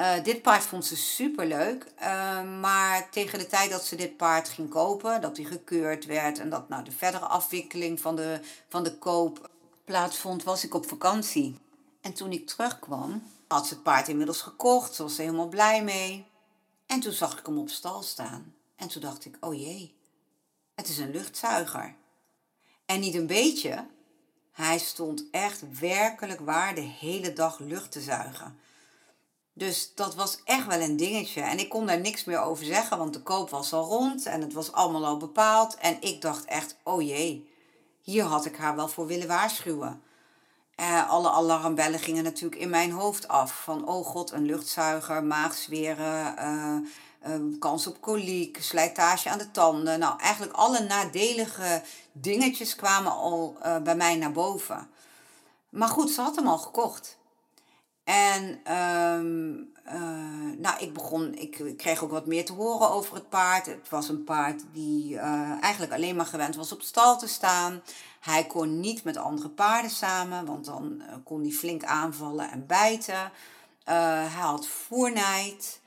Uh, 0.00 0.22
dit 0.22 0.42
paard 0.42 0.64
vond 0.64 0.84
ze 0.84 0.96
super 0.96 1.46
leuk, 1.46 1.86
uh, 2.00 2.42
maar 2.60 3.10
tegen 3.10 3.38
de 3.38 3.46
tijd 3.46 3.70
dat 3.70 3.84
ze 3.84 3.96
dit 3.96 4.16
paard 4.16 4.48
ging 4.48 4.68
kopen, 4.68 5.20
dat 5.20 5.36
hij 5.36 5.46
gekeurd 5.46 6.04
werd 6.04 6.38
en 6.38 6.50
dat 6.50 6.68
nou, 6.68 6.84
de 6.84 6.92
verdere 6.92 7.24
afwikkeling 7.24 8.00
van 8.00 8.16
de, 8.16 8.40
van 8.68 8.84
de 8.84 8.98
koop 8.98 9.50
plaatsvond, 9.84 10.42
was 10.42 10.64
ik 10.64 10.74
op 10.74 10.88
vakantie. 10.88 11.58
En 12.00 12.12
toen 12.12 12.32
ik 12.32 12.46
terugkwam, 12.46 13.22
had 13.48 13.66
ze 13.66 13.74
het 13.74 13.82
paard 13.82 14.08
inmiddels 14.08 14.42
gekocht, 14.42 14.94
ze 14.94 15.02
was 15.02 15.18
er 15.18 15.24
helemaal 15.24 15.48
blij 15.48 15.84
mee. 15.84 16.26
En 16.86 17.00
toen 17.00 17.12
zag 17.12 17.38
ik 17.38 17.46
hem 17.46 17.58
op 17.58 17.68
stal 17.68 18.02
staan. 18.02 18.54
En 18.76 18.88
toen 18.88 19.02
dacht 19.02 19.24
ik, 19.24 19.36
oh 19.40 19.54
jee, 19.54 19.94
het 20.74 20.88
is 20.88 20.98
een 20.98 21.10
luchtzuiger. 21.10 21.94
En 22.86 23.00
niet 23.00 23.14
een 23.14 23.26
beetje. 23.26 23.86
Hij 24.52 24.78
stond 24.78 25.24
echt 25.30 25.78
werkelijk 25.78 26.40
waar 26.40 26.74
de 26.74 26.80
hele 26.80 27.32
dag 27.32 27.58
lucht 27.58 27.92
te 27.92 28.00
zuigen. 28.00 28.58
Dus 29.58 29.92
dat 29.94 30.14
was 30.14 30.38
echt 30.44 30.66
wel 30.66 30.80
een 30.80 30.96
dingetje. 30.96 31.40
En 31.40 31.58
ik 31.58 31.68
kon 31.68 31.86
daar 31.86 32.00
niks 32.00 32.24
meer 32.24 32.40
over 32.40 32.64
zeggen, 32.64 32.98
want 32.98 33.12
de 33.12 33.22
koop 33.22 33.50
was 33.50 33.72
al 33.72 33.84
rond 33.84 34.26
en 34.26 34.40
het 34.40 34.52
was 34.52 34.72
allemaal 34.72 35.06
al 35.06 35.16
bepaald. 35.16 35.74
En 35.74 35.96
ik 36.00 36.20
dacht 36.20 36.44
echt, 36.44 36.76
oh 36.82 37.02
jee, 37.02 37.50
hier 38.02 38.24
had 38.24 38.44
ik 38.44 38.56
haar 38.56 38.76
wel 38.76 38.88
voor 38.88 39.06
willen 39.06 39.28
waarschuwen. 39.28 40.02
Uh, 40.80 41.10
alle 41.10 41.30
alarmbellen 41.30 41.98
gingen 41.98 42.24
natuurlijk 42.24 42.60
in 42.60 42.70
mijn 42.70 42.90
hoofd 42.90 43.28
af. 43.28 43.62
Van, 43.62 43.88
oh 43.88 44.06
god, 44.06 44.32
een 44.32 44.44
luchtzuiger, 44.44 45.24
maagzweren, 45.24 46.34
uh, 46.38 47.36
uh, 47.36 47.58
kans 47.58 47.86
op 47.86 48.00
koliek, 48.00 48.58
slijtage 48.60 49.30
aan 49.30 49.38
de 49.38 49.50
tanden. 49.50 49.98
Nou, 49.98 50.20
eigenlijk 50.20 50.52
alle 50.52 50.80
nadelige 50.80 51.82
dingetjes 52.12 52.74
kwamen 52.74 53.12
al 53.12 53.56
bij 53.82 53.96
mij 53.96 54.16
naar 54.16 54.32
boven. 54.32 54.88
Maar 55.68 55.88
goed, 55.88 56.10
ze 56.10 56.20
had 56.20 56.36
hem 56.36 56.46
al 56.46 56.58
gekocht. 56.58 57.16
En 58.06 58.60
ehm, 58.64 59.52
uh, 59.94 60.58
nou, 60.58 60.78
ik 60.78 60.92
begon, 60.92 61.34
ik 61.34 61.74
kreeg 61.76 62.04
ook 62.04 62.10
wat 62.10 62.26
meer 62.26 62.44
te 62.44 62.52
horen 62.52 62.90
over 62.90 63.14
het 63.14 63.28
paard. 63.28 63.66
Het 63.66 63.88
was 63.88 64.08
een 64.08 64.24
paard 64.24 64.62
die 64.72 65.14
uh, 65.14 65.62
eigenlijk 65.62 65.92
alleen 65.92 66.16
maar 66.16 66.26
gewend 66.26 66.56
was 66.56 66.72
op 66.72 66.82
stal 66.82 67.18
te 67.18 67.28
staan. 67.28 67.82
Hij 68.20 68.46
kon 68.46 68.80
niet 68.80 69.04
met 69.04 69.16
andere 69.16 69.48
paarden 69.48 69.90
samen, 69.90 70.46
want 70.46 70.64
dan 70.64 70.96
uh, 70.98 71.14
kon 71.24 71.40
hij 71.42 71.50
flink 71.50 71.84
aanvallen 71.84 72.50
en 72.50 72.66
bijten. 72.66 73.32
hij 73.84 74.26
had 74.26 74.66
voernijd. 74.66 75.80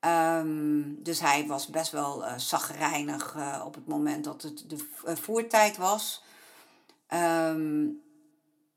Um, 0.00 1.02
dus 1.02 1.20
hij 1.20 1.46
was 1.46 1.66
best 1.66 1.92
wel 1.92 2.24
uh, 2.24 2.32
zagrijnig 2.36 3.36
op 3.64 3.74
het 3.74 3.86
moment 3.86 4.24
dat 4.24 4.42
het 4.42 4.64
de 4.70 4.86
voertijd 5.16 5.76
was. 5.76 6.24
Um, 7.14 8.02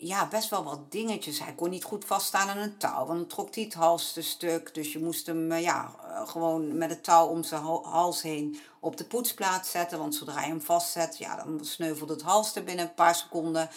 ja, 0.03 0.27
best 0.27 0.49
wel 0.49 0.63
wat 0.63 0.91
dingetjes. 0.91 1.39
Hij 1.39 1.53
kon 1.53 1.69
niet 1.69 1.83
goed 1.83 2.05
vaststaan 2.05 2.49
aan 2.49 2.57
een 2.57 2.77
touw, 2.77 3.05
want 3.05 3.19
dan 3.19 3.27
trok 3.27 3.55
hij 3.55 3.63
het 3.63 3.73
halste 3.73 4.21
stuk. 4.21 4.73
Dus 4.73 4.93
je 4.93 4.99
moest 4.99 5.25
hem 5.25 5.51
uh, 5.51 5.61
ja, 5.61 5.95
uh, 6.03 6.27
gewoon 6.27 6.77
met 6.77 6.89
het 6.89 7.03
touw 7.03 7.25
om 7.27 7.43
zijn 7.43 7.61
hals 7.63 8.21
heen 8.21 8.59
op 8.79 8.97
de 8.97 9.05
poetsplaats 9.05 9.71
zetten. 9.71 9.99
Want 9.99 10.15
zodra 10.15 10.41
je 10.41 10.47
hem 10.47 10.61
vastzet, 10.61 11.17
ja, 11.17 11.35
dan 11.35 11.65
sneuvelde 11.65 12.13
het 12.13 12.21
halster 12.21 12.63
binnen 12.63 12.85
een 12.85 12.93
paar 12.93 13.15
seconden. 13.15 13.69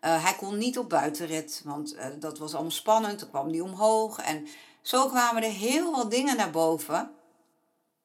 Uh, 0.00 0.24
hij 0.24 0.34
kon 0.34 0.58
niet 0.58 0.78
op 0.78 0.88
buitenrit, 0.88 1.62
want 1.64 1.96
dat 2.18 2.38
was 2.38 2.52
allemaal 2.54 2.70
spannend. 2.70 3.18
Toen 3.18 3.28
kwam 3.28 3.48
hij 3.48 3.60
omhoog. 3.60 4.18
En 4.18 4.46
zo 4.82 5.08
kwamen 5.08 5.42
er 5.42 5.50
heel 5.50 5.92
wat 5.92 6.10
dingen 6.10 6.36
naar 6.36 6.50
boven. 6.50 7.10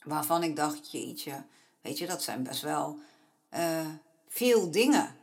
Waarvan 0.04 0.44
ik 0.44 0.56
dacht, 0.56 0.92
jeetje, 0.92 1.44
weet 1.82 1.98
je, 1.98 2.08
dat 2.08 2.24
zijn 2.24 2.44
best 2.44 2.62
wel 2.62 3.00
veel 4.28 4.72
dingen. 4.72 5.16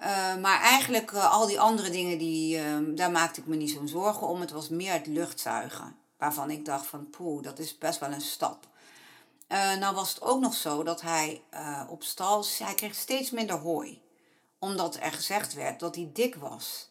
Uh, 0.00 0.36
maar 0.36 0.60
eigenlijk 0.60 1.10
uh, 1.10 1.32
al 1.32 1.46
die 1.46 1.60
andere 1.60 1.90
dingen, 1.90 2.18
die, 2.18 2.58
uh, 2.58 2.76
daar 2.96 3.10
maakte 3.10 3.40
ik 3.40 3.46
me 3.46 3.56
niet 3.56 3.70
zo'n 3.70 3.88
zorgen 3.88 4.26
om. 4.26 4.40
Het 4.40 4.50
was 4.50 4.68
meer 4.68 4.92
het 4.92 5.06
luchtzuigen. 5.06 5.96
Waarvan 6.16 6.50
ik 6.50 6.64
dacht 6.64 6.86
van 6.86 7.10
poeh, 7.10 7.42
dat 7.42 7.58
is 7.58 7.78
best 7.78 8.00
wel 8.00 8.12
een 8.12 8.20
stap. 8.20 8.66
nou 9.48 9.94
was 9.94 10.08
het 10.08 10.22
ook 10.22 10.40
nog 10.40 10.54
zo 10.54 10.82
dat 10.82 11.00
hij 11.00 11.42
op 11.88 12.02
stal, 12.02 12.44
hij 12.58 12.74
kreeg 12.74 12.94
steeds 12.94 13.30
minder 13.30 13.56
hooi. 13.56 14.02
Omdat 14.58 14.96
er 15.00 15.12
gezegd 15.12 15.54
werd 15.54 15.80
dat 15.80 15.94
hij 15.94 16.10
dik 16.12 16.34
was. 16.34 16.90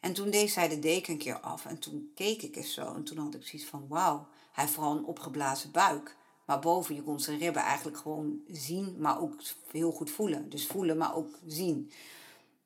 En 0.00 0.12
toen 0.12 0.30
deed 0.30 0.50
zij 0.50 0.68
de 0.68 0.78
deken 0.78 1.12
een 1.12 1.18
keer 1.18 1.40
af. 1.40 1.66
En 1.66 1.78
toen 1.78 2.12
keek 2.14 2.42
ik 2.42 2.56
eens 2.56 2.74
zo. 2.74 2.94
En 2.94 3.04
toen 3.04 3.18
had 3.18 3.34
ik 3.34 3.46
zoiets 3.46 3.68
van 3.68 3.88
wauw, 3.88 4.26
hij 4.52 4.64
heeft 4.64 4.76
vooral 4.76 4.96
een 4.96 5.04
opgeblazen 5.04 5.70
buik. 5.70 6.16
Maar 6.48 6.58
boven, 6.58 6.94
je 6.94 7.02
kon 7.02 7.20
zijn 7.20 7.38
ribben 7.38 7.62
eigenlijk 7.62 7.96
gewoon 7.96 8.40
zien, 8.50 8.96
maar 8.98 9.20
ook 9.20 9.34
heel 9.70 9.92
goed 9.92 10.10
voelen. 10.10 10.50
Dus 10.50 10.66
voelen, 10.66 10.96
maar 10.96 11.14
ook 11.14 11.38
zien. 11.46 11.90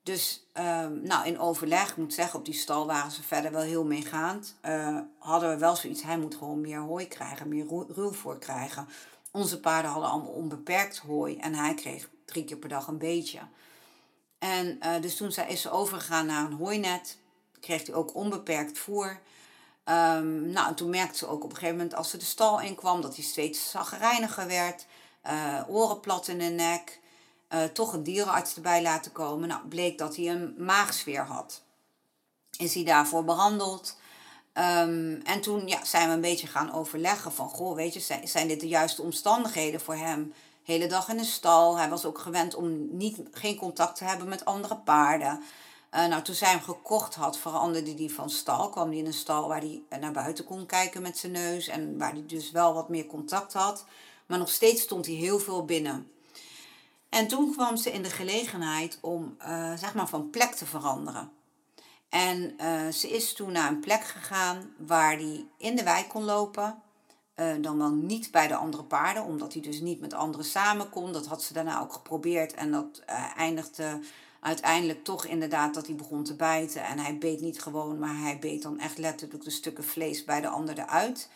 Dus 0.03 0.47
um, 0.53 1.01
nou, 1.01 1.27
in 1.27 1.39
overleg, 1.39 1.89
ik 1.89 1.97
moet 1.97 2.13
zeggen, 2.13 2.39
op 2.39 2.45
die 2.45 2.53
stal 2.53 2.85
waren 2.85 3.11
ze 3.11 3.23
verder 3.23 3.51
wel 3.51 3.61
heel 3.61 3.83
meegaand. 3.83 4.55
Uh, 4.65 4.99
hadden 5.17 5.49
we 5.49 5.57
wel 5.57 5.75
zoiets, 5.75 6.03
hij 6.03 6.17
moet 6.17 6.35
gewoon 6.35 6.61
meer 6.61 6.79
hooi 6.79 7.07
krijgen, 7.07 7.47
meer 7.47 7.65
ruw 7.87 8.11
voor 8.11 8.39
krijgen. 8.39 8.87
Onze 9.31 9.59
paarden 9.59 9.91
hadden 9.91 10.09
allemaal 10.09 10.31
onbeperkt 10.31 10.97
hooi 10.97 11.37
en 11.37 11.53
hij 11.53 11.73
kreeg 11.73 12.09
drie 12.25 12.45
keer 12.45 12.57
per 12.57 12.69
dag 12.69 12.87
een 12.87 12.97
beetje. 12.97 13.39
En 14.39 14.79
uh, 14.83 15.01
dus 15.01 15.15
toen 15.15 15.31
is 15.47 15.61
ze 15.61 15.71
overgegaan 15.71 16.25
naar 16.25 16.45
een 16.45 16.57
hooinet, 16.57 17.17
kreeg 17.59 17.85
hij 17.85 17.95
ook 17.95 18.15
onbeperkt 18.15 18.77
voer. 18.77 19.19
Um, 19.89 20.49
nou, 20.49 20.75
toen 20.75 20.89
merkte 20.89 21.17
ze 21.17 21.27
ook 21.27 21.43
op 21.43 21.49
een 21.49 21.55
gegeven 21.55 21.77
moment 21.77 21.95
als 21.95 22.09
ze 22.09 22.17
de 22.17 22.25
stal 22.25 22.61
inkwam 22.61 23.01
dat 23.01 23.15
hij 23.15 23.23
steeds 23.23 23.69
zagrijniger 23.69 24.47
werd. 24.47 24.85
Uh, 25.25 25.61
oren 25.67 25.99
plat 25.99 26.27
in 26.27 26.37
de 26.37 26.43
nek. 26.43 26.99
Uh, 27.49 27.63
toch 27.63 27.93
een 27.93 28.03
dierenarts 28.03 28.55
erbij 28.55 28.81
laten 28.81 29.11
komen. 29.11 29.47
Nou, 29.47 29.67
bleek 29.67 29.97
dat 29.97 30.15
hij 30.15 30.29
een 30.29 30.55
maagsfeer 30.57 31.25
had. 31.25 31.61
Is 32.57 32.73
hij 32.73 32.83
daarvoor 32.83 33.23
behandeld? 33.23 33.97
Um, 34.53 35.21
en 35.23 35.41
toen 35.41 35.67
ja, 35.67 35.85
zijn 35.85 36.07
we 36.07 36.13
een 36.13 36.21
beetje 36.21 36.47
gaan 36.47 36.73
overleggen 36.73 37.31
van, 37.31 37.49
goh, 37.49 37.75
weet 37.75 37.93
je, 37.93 37.99
zijn, 37.99 38.27
zijn 38.27 38.47
dit 38.47 38.59
de 38.59 38.67
juiste 38.67 39.01
omstandigheden 39.01 39.81
voor 39.81 39.95
hem? 39.95 40.33
Hele 40.63 40.87
dag 40.87 41.09
in 41.09 41.17
de 41.17 41.23
stal. 41.23 41.77
Hij 41.77 41.89
was 41.89 42.05
ook 42.05 42.17
gewend 42.17 42.55
om 42.55 42.97
niet, 42.97 43.19
geen 43.31 43.57
contact 43.57 43.95
te 43.95 44.03
hebben 44.03 44.27
met 44.27 44.45
andere 44.45 44.75
paarden. 44.75 45.43
Uh, 45.95 46.05
nou, 46.07 46.21
toen 46.21 46.35
zij 46.35 46.49
hem 46.49 46.61
gekocht 46.61 47.15
had, 47.15 47.37
veranderde 47.37 47.93
hij 47.93 48.09
van 48.09 48.29
stal. 48.29 48.69
Kwam 48.69 48.87
hij 48.87 48.97
in 48.97 49.05
een 49.05 49.13
stal 49.13 49.47
waar 49.47 49.59
hij 49.59 49.83
naar 49.99 50.11
buiten 50.11 50.45
kon 50.45 50.65
kijken 50.65 51.01
met 51.01 51.17
zijn 51.17 51.31
neus. 51.31 51.67
En 51.67 51.97
waar 51.97 52.11
hij 52.11 52.25
dus 52.27 52.51
wel 52.51 52.73
wat 52.73 52.89
meer 52.89 53.05
contact 53.05 53.53
had. 53.53 53.85
Maar 54.25 54.37
nog 54.37 54.49
steeds 54.49 54.81
stond 54.81 55.05
hij 55.05 55.15
heel 55.15 55.39
veel 55.39 55.65
binnen. 55.65 56.11
En 57.09 57.27
toen 57.27 57.51
kwam 57.51 57.77
ze 57.77 57.91
in 57.91 58.03
de 58.03 58.09
gelegenheid 58.09 58.97
om 59.01 59.37
uh, 59.39 59.73
zeg 59.77 59.93
maar 59.93 60.07
van 60.07 60.29
plek 60.29 60.51
te 60.51 60.65
veranderen. 60.65 61.31
En 62.09 62.55
ze 62.93 63.09
is 63.09 63.33
toen 63.33 63.51
naar 63.51 63.69
een 63.69 63.79
plek 63.79 64.03
gegaan 64.03 64.73
waar 64.77 65.15
hij 65.15 65.45
in 65.57 65.75
de 65.75 65.83
wijk 65.83 66.09
kon 66.09 66.23
lopen. 66.23 66.81
Dan 67.61 67.77
wel 67.77 67.91
niet 67.91 68.31
bij 68.31 68.47
de 68.47 68.55
andere 68.55 68.83
paarden, 68.83 69.23
omdat 69.23 69.53
hij 69.53 69.61
dus 69.61 69.79
niet 69.79 69.99
met 69.99 70.13
anderen 70.13 70.45
samen 70.45 70.89
kon. 70.89 71.11
Dat 71.11 71.25
had 71.25 71.43
ze 71.43 71.53
daarna 71.53 71.81
ook 71.81 71.93
geprobeerd 71.93 72.53
en 72.53 72.71
dat 72.71 73.01
eindigde 73.35 73.99
uiteindelijk 74.43 75.03
toch 75.03 75.25
inderdaad 75.25 75.73
dat 75.73 75.85
hij 75.85 75.95
begon 75.95 76.23
te 76.23 76.35
bijten. 76.35 76.83
En 76.83 76.99
hij 76.99 77.17
beet 77.17 77.41
niet 77.41 77.61
gewoon, 77.61 77.99
maar 77.99 78.17
hij 78.17 78.39
beet 78.39 78.61
dan 78.61 78.79
echt 78.79 78.97
letterlijk 78.97 79.43
de 79.43 79.49
stukken 79.49 79.83
vlees 79.83 80.23
bij 80.23 80.41
de 80.41 80.47
ander 80.47 80.79
eruit. 80.79 81.29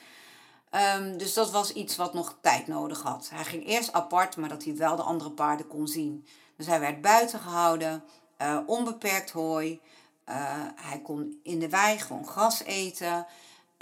Um, 0.71 1.17
dus 1.17 1.33
dat 1.33 1.51
was 1.51 1.73
iets 1.73 1.95
wat 1.95 2.13
nog 2.13 2.37
tijd 2.41 2.67
nodig 2.67 3.01
had. 3.01 3.29
Hij 3.33 3.43
ging 3.43 3.67
eerst 3.67 3.93
apart, 3.93 4.37
maar 4.37 4.49
dat 4.49 4.63
hij 4.63 4.75
wel 4.75 4.95
de 4.95 5.01
andere 5.01 5.31
paarden 5.31 5.67
kon 5.67 5.87
zien. 5.87 6.25
Dus 6.55 6.65
hij 6.65 6.79
werd 6.79 7.01
buiten 7.01 7.39
gehouden, 7.39 8.03
uh, 8.41 8.59
onbeperkt 8.65 9.31
hooi. 9.31 9.81
Uh, 10.29 10.35
hij 10.75 10.99
kon 10.99 11.39
in 11.43 11.59
de 11.59 11.69
wei 11.69 11.99
gewoon 11.99 12.27
gras 12.27 12.63
eten. 12.63 13.25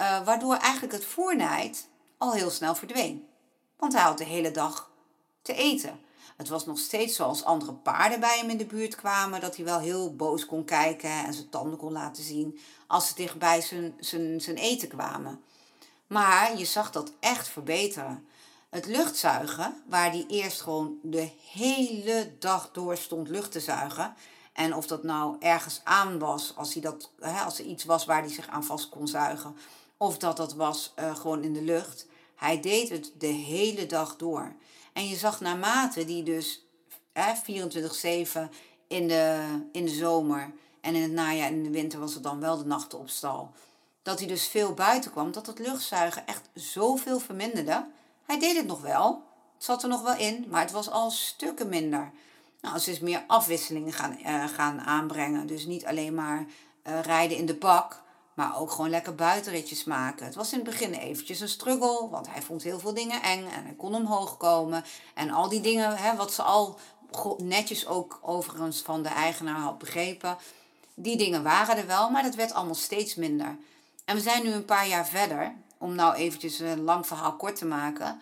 Uh, 0.00 0.24
waardoor 0.24 0.54
eigenlijk 0.56 0.92
het 0.92 1.04
voernijd 1.04 1.88
al 2.18 2.32
heel 2.32 2.50
snel 2.50 2.74
verdween. 2.74 3.26
Want 3.76 3.92
hij 3.92 4.02
had 4.02 4.18
de 4.18 4.24
hele 4.24 4.50
dag 4.50 4.90
te 5.42 5.54
eten. 5.54 6.00
Het 6.36 6.48
was 6.48 6.66
nog 6.66 6.78
steeds 6.78 7.16
zoals 7.16 7.44
andere 7.44 7.72
paarden 7.72 8.20
bij 8.20 8.38
hem 8.38 8.50
in 8.50 8.56
de 8.56 8.66
buurt 8.66 8.94
kwamen, 8.94 9.40
dat 9.40 9.56
hij 9.56 9.64
wel 9.64 9.78
heel 9.78 10.16
boos 10.16 10.46
kon 10.46 10.64
kijken 10.64 11.10
en 11.10 11.34
zijn 11.34 11.48
tanden 11.48 11.78
kon 11.78 11.92
laten 11.92 12.22
zien 12.22 12.58
als 12.86 13.06
ze 13.06 13.14
dichtbij 13.14 13.60
zijn, 13.60 13.94
zijn, 14.00 14.40
zijn 14.40 14.56
eten 14.56 14.88
kwamen. 14.88 15.40
Maar 16.06 16.58
je 16.58 16.64
zag 16.64 16.90
dat 16.90 17.12
echt 17.20 17.48
verbeteren. 17.48 18.26
Het 18.68 18.86
luchtzuigen, 18.86 19.82
waar 19.88 20.10
hij 20.10 20.24
eerst 20.28 20.60
gewoon 20.60 20.98
de 21.02 21.30
hele 21.52 22.32
dag 22.38 22.70
door 22.72 22.96
stond 22.96 23.28
lucht 23.28 23.52
te 23.52 23.60
zuigen. 23.60 24.14
En 24.52 24.74
of 24.74 24.86
dat 24.86 25.02
nou 25.02 25.36
ergens 25.40 25.80
aan 25.84 26.18
was, 26.18 26.52
als, 26.56 26.72
hij 26.72 26.82
dat, 26.82 27.10
hè, 27.20 27.40
als 27.40 27.58
er 27.58 27.64
iets 27.64 27.84
was 27.84 28.04
waar 28.04 28.20
hij 28.20 28.32
zich 28.32 28.48
aan 28.48 28.64
vast 28.64 28.88
kon 28.88 29.08
zuigen. 29.08 29.56
Of 29.96 30.18
dat 30.18 30.36
dat 30.36 30.54
was 30.54 30.92
uh, 30.98 31.16
gewoon 31.16 31.42
in 31.42 31.52
de 31.52 31.62
lucht. 31.62 32.06
Hij 32.34 32.60
deed 32.60 32.88
het 32.88 33.12
de 33.18 33.26
hele 33.26 33.86
dag 33.86 34.16
door. 34.16 34.54
En 34.96 35.08
je 35.08 35.16
zag 35.16 35.40
naarmate 35.40 36.04
die 36.04 36.22
dus 36.22 36.66
24-7 37.14 37.20
in 38.88 39.08
de, 39.08 39.44
in 39.72 39.84
de 39.84 39.94
zomer 39.94 40.52
en 40.80 40.94
in 40.94 41.02
het 41.02 41.12
najaar 41.12 41.46
en 41.46 41.54
in 41.54 41.62
de 41.62 41.70
winter 41.70 42.00
was 42.00 42.14
het 42.14 42.22
dan 42.22 42.40
wel 42.40 42.58
de 42.58 42.64
nachten 42.64 42.98
op 42.98 43.08
stal. 43.08 43.52
Dat 44.02 44.18
hij 44.18 44.28
dus 44.28 44.46
veel 44.46 44.74
buiten 44.74 45.10
kwam, 45.10 45.32
dat 45.32 45.46
het 45.46 45.58
luchtzuigen 45.58 46.26
echt 46.26 46.48
zoveel 46.54 47.18
verminderde. 47.18 47.86
Hij 48.26 48.38
deed 48.38 48.56
het 48.56 48.66
nog 48.66 48.80
wel, 48.80 49.22
het 49.54 49.64
zat 49.64 49.82
er 49.82 49.88
nog 49.88 50.02
wel 50.02 50.16
in, 50.16 50.46
maar 50.48 50.60
het 50.60 50.70
was 50.70 50.90
al 50.90 51.10
stukken 51.10 51.68
minder. 51.68 52.10
Nou, 52.60 52.78
ze 52.78 52.90
is 52.90 53.00
meer 53.00 53.24
afwisselingen 53.26 53.92
gaan, 53.92 54.18
uh, 54.26 54.48
gaan 54.48 54.80
aanbrengen. 54.80 55.46
Dus 55.46 55.66
niet 55.66 55.86
alleen 55.86 56.14
maar 56.14 56.46
uh, 56.86 57.00
rijden 57.00 57.36
in 57.36 57.46
de 57.46 57.56
bak, 57.56 58.02
maar 58.36 58.58
ook 58.60 58.70
gewoon 58.70 58.90
lekker 58.90 59.14
buitenritjes 59.14 59.84
maken. 59.84 60.26
Het 60.26 60.34
was 60.34 60.52
in 60.52 60.58
het 60.58 60.68
begin 60.68 60.92
eventjes 60.92 61.40
een 61.40 61.48
struggle, 61.48 62.08
want 62.10 62.30
hij 62.30 62.42
vond 62.42 62.62
heel 62.62 62.78
veel 62.78 62.94
dingen 62.94 63.22
eng 63.22 63.44
en 63.44 63.64
hij 63.64 63.74
kon 63.76 63.94
omhoog 63.94 64.36
komen. 64.36 64.84
En 65.14 65.30
al 65.30 65.48
die 65.48 65.60
dingen, 65.60 65.96
hè, 65.96 66.16
wat 66.16 66.32
ze 66.32 66.42
al 66.42 66.78
netjes 67.38 67.86
ook 67.86 68.18
overigens 68.22 68.82
van 68.82 69.02
de 69.02 69.08
eigenaar 69.08 69.60
had 69.60 69.78
begrepen, 69.78 70.36
die 70.94 71.16
dingen 71.16 71.42
waren 71.42 71.76
er 71.76 71.86
wel, 71.86 72.10
maar 72.10 72.22
dat 72.22 72.34
werd 72.34 72.52
allemaal 72.52 72.74
steeds 72.74 73.14
minder. 73.14 73.56
En 74.04 74.14
we 74.14 74.22
zijn 74.22 74.42
nu 74.42 74.52
een 74.52 74.64
paar 74.64 74.88
jaar 74.88 75.06
verder, 75.06 75.54
om 75.78 75.94
nou 75.94 76.14
eventjes 76.14 76.58
een 76.58 76.82
lang 76.82 77.06
verhaal 77.06 77.36
kort 77.36 77.56
te 77.56 77.66
maken. 77.66 78.20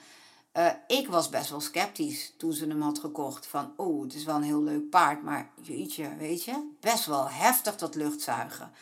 Uh, 0.56 0.66
ik 0.86 1.08
was 1.08 1.28
best 1.28 1.50
wel 1.50 1.60
sceptisch 1.60 2.32
toen 2.36 2.52
ze 2.52 2.66
hem 2.66 2.82
had 2.82 2.98
gekocht. 2.98 3.46
Van, 3.46 3.72
oh, 3.76 4.02
het 4.02 4.14
is 4.14 4.24
wel 4.24 4.34
een 4.34 4.42
heel 4.42 4.62
leuk 4.62 4.90
paard, 4.90 5.22
maar 5.22 5.50
jeetje, 5.62 6.16
weet 6.16 6.44
je, 6.44 6.70
best 6.80 7.06
wel 7.06 7.30
heftig 7.30 7.76
dat 7.76 7.94
luchtzuigen. 7.94 8.72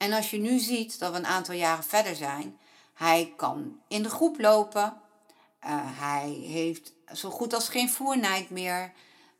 En 0.00 0.12
als 0.12 0.30
je 0.30 0.38
nu 0.38 0.58
ziet 0.58 0.98
dat 0.98 1.12
we 1.12 1.18
een 1.18 1.26
aantal 1.26 1.54
jaren 1.54 1.84
verder 1.84 2.16
zijn, 2.16 2.58
hij 2.94 3.32
kan 3.36 3.80
in 3.88 4.02
de 4.02 4.08
groep 4.08 4.40
lopen, 4.40 4.84
uh, 4.84 5.70
hij 6.00 6.30
heeft 6.30 6.92
zo 7.12 7.30
goed 7.30 7.54
als 7.54 7.68
geen 7.68 7.90
voernijd 7.90 8.50
meer, 8.50 8.92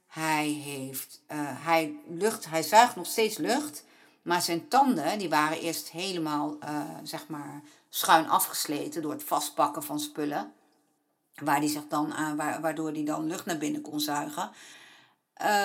hij, 0.07 0.49
heeft, 0.49 1.21
uh, 1.33 1.39
hij, 1.43 1.97
lucht, 2.09 2.51
hij 2.51 2.63
zuigt 2.63 2.97
nog 2.97 3.07
steeds 3.07 3.37
lucht, 3.37 3.85
maar 4.23 4.43
zijn 4.43 4.69
tanden 4.69 5.19
die 5.19 5.29
waren 5.29 5.61
eerst 5.61 5.91
helemaal 5.91 6.57
uh, 6.65 6.81
zeg 7.03 7.29
maar 7.29 7.63
schuin 7.89 8.29
afgesleten 8.29 9.03
door 9.03 9.13
het 9.13 9.25
vastpakken 9.25 9.83
van 9.83 10.01
spullen. 10.01 10.53
Waar 11.35 11.61
die 11.61 11.69
zich 11.69 11.87
dan, 11.89 12.37
waardoor 12.37 12.91
hij 12.91 13.05
dan 13.05 13.27
lucht 13.27 13.47
naar 13.47 13.59
binnen 13.59 13.81
kon 13.81 14.01
zuigen. 14.01 14.51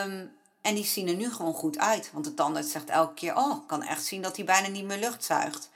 Um, 0.05 0.31
en 0.65 0.75
die 0.75 0.85
zien 0.85 1.07
er 1.07 1.15
nu 1.15 1.33
gewoon 1.33 1.53
goed 1.53 1.77
uit. 1.77 2.09
Want 2.13 2.25
de 2.25 2.33
tandarts 2.33 2.71
zegt 2.71 2.89
elke 2.89 3.13
keer: 3.13 3.35
Oh, 3.35 3.55
ik 3.55 3.67
kan 3.67 3.83
echt 3.83 4.05
zien 4.05 4.21
dat 4.21 4.35
hij 4.35 4.45
bijna 4.45 4.67
niet 4.67 4.85
meer 4.85 4.99
lucht 4.99 5.23
zuigt. 5.23 5.69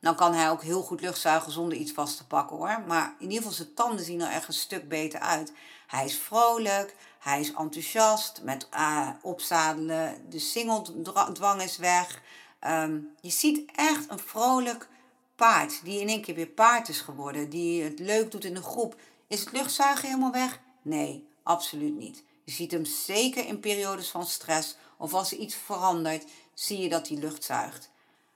Dan 0.00 0.16
kan 0.16 0.34
hij 0.34 0.50
ook 0.50 0.62
heel 0.62 0.82
goed 0.82 1.00
lucht 1.00 1.20
zuigen 1.20 1.52
zonder 1.52 1.78
iets 1.78 1.92
vast 1.92 2.16
te 2.16 2.26
pakken 2.26 2.56
hoor. 2.56 2.82
Maar 2.86 3.14
in 3.18 3.26
ieder 3.26 3.36
geval, 3.36 3.52
zijn 3.52 3.74
tanden 3.74 4.04
zien 4.04 4.20
er 4.20 4.30
echt 4.30 4.48
een 4.48 4.54
stuk 4.54 4.88
beter 4.88 5.20
uit. 5.20 5.52
Hij 5.86 6.04
is 6.04 6.18
vrolijk, 6.18 6.96
hij 7.18 7.40
is 7.40 7.52
enthousiast 7.52 8.40
met 8.42 8.68
uh, 8.74 9.08
opzadelen. 9.22 10.30
De 10.30 10.38
singeldwang 10.38 11.62
is 11.62 11.76
weg. 11.76 12.22
Um, 12.66 13.14
je 13.20 13.30
ziet 13.30 13.70
echt 13.74 14.10
een 14.10 14.18
vrolijk 14.18 14.88
paard 15.36 15.80
die 15.84 16.00
in 16.00 16.08
één 16.08 16.22
keer 16.22 16.34
weer 16.34 16.46
paard 16.46 16.88
is 16.88 17.00
geworden. 17.00 17.50
Die 17.50 17.82
het 17.82 17.98
leuk 17.98 18.30
doet 18.30 18.44
in 18.44 18.54
de 18.54 18.62
groep. 18.62 18.96
Is 19.26 19.40
het 19.40 19.52
luchtzuigen 19.52 20.08
helemaal 20.08 20.32
weg? 20.32 20.60
Nee, 20.82 21.28
absoluut 21.42 21.96
niet. 21.96 22.22
Je 22.44 22.52
ziet 22.52 22.70
hem 22.70 22.84
zeker 22.84 23.46
in 23.46 23.60
periodes 23.60 24.08
van 24.08 24.26
stress 24.26 24.76
of 24.96 25.14
als 25.14 25.32
er 25.32 25.38
iets 25.38 25.54
verandert, 25.54 26.24
zie 26.54 26.78
je 26.78 26.88
dat 26.88 27.08
hij 27.08 27.16
lucht 27.16 27.44
zuigt. 27.44 27.90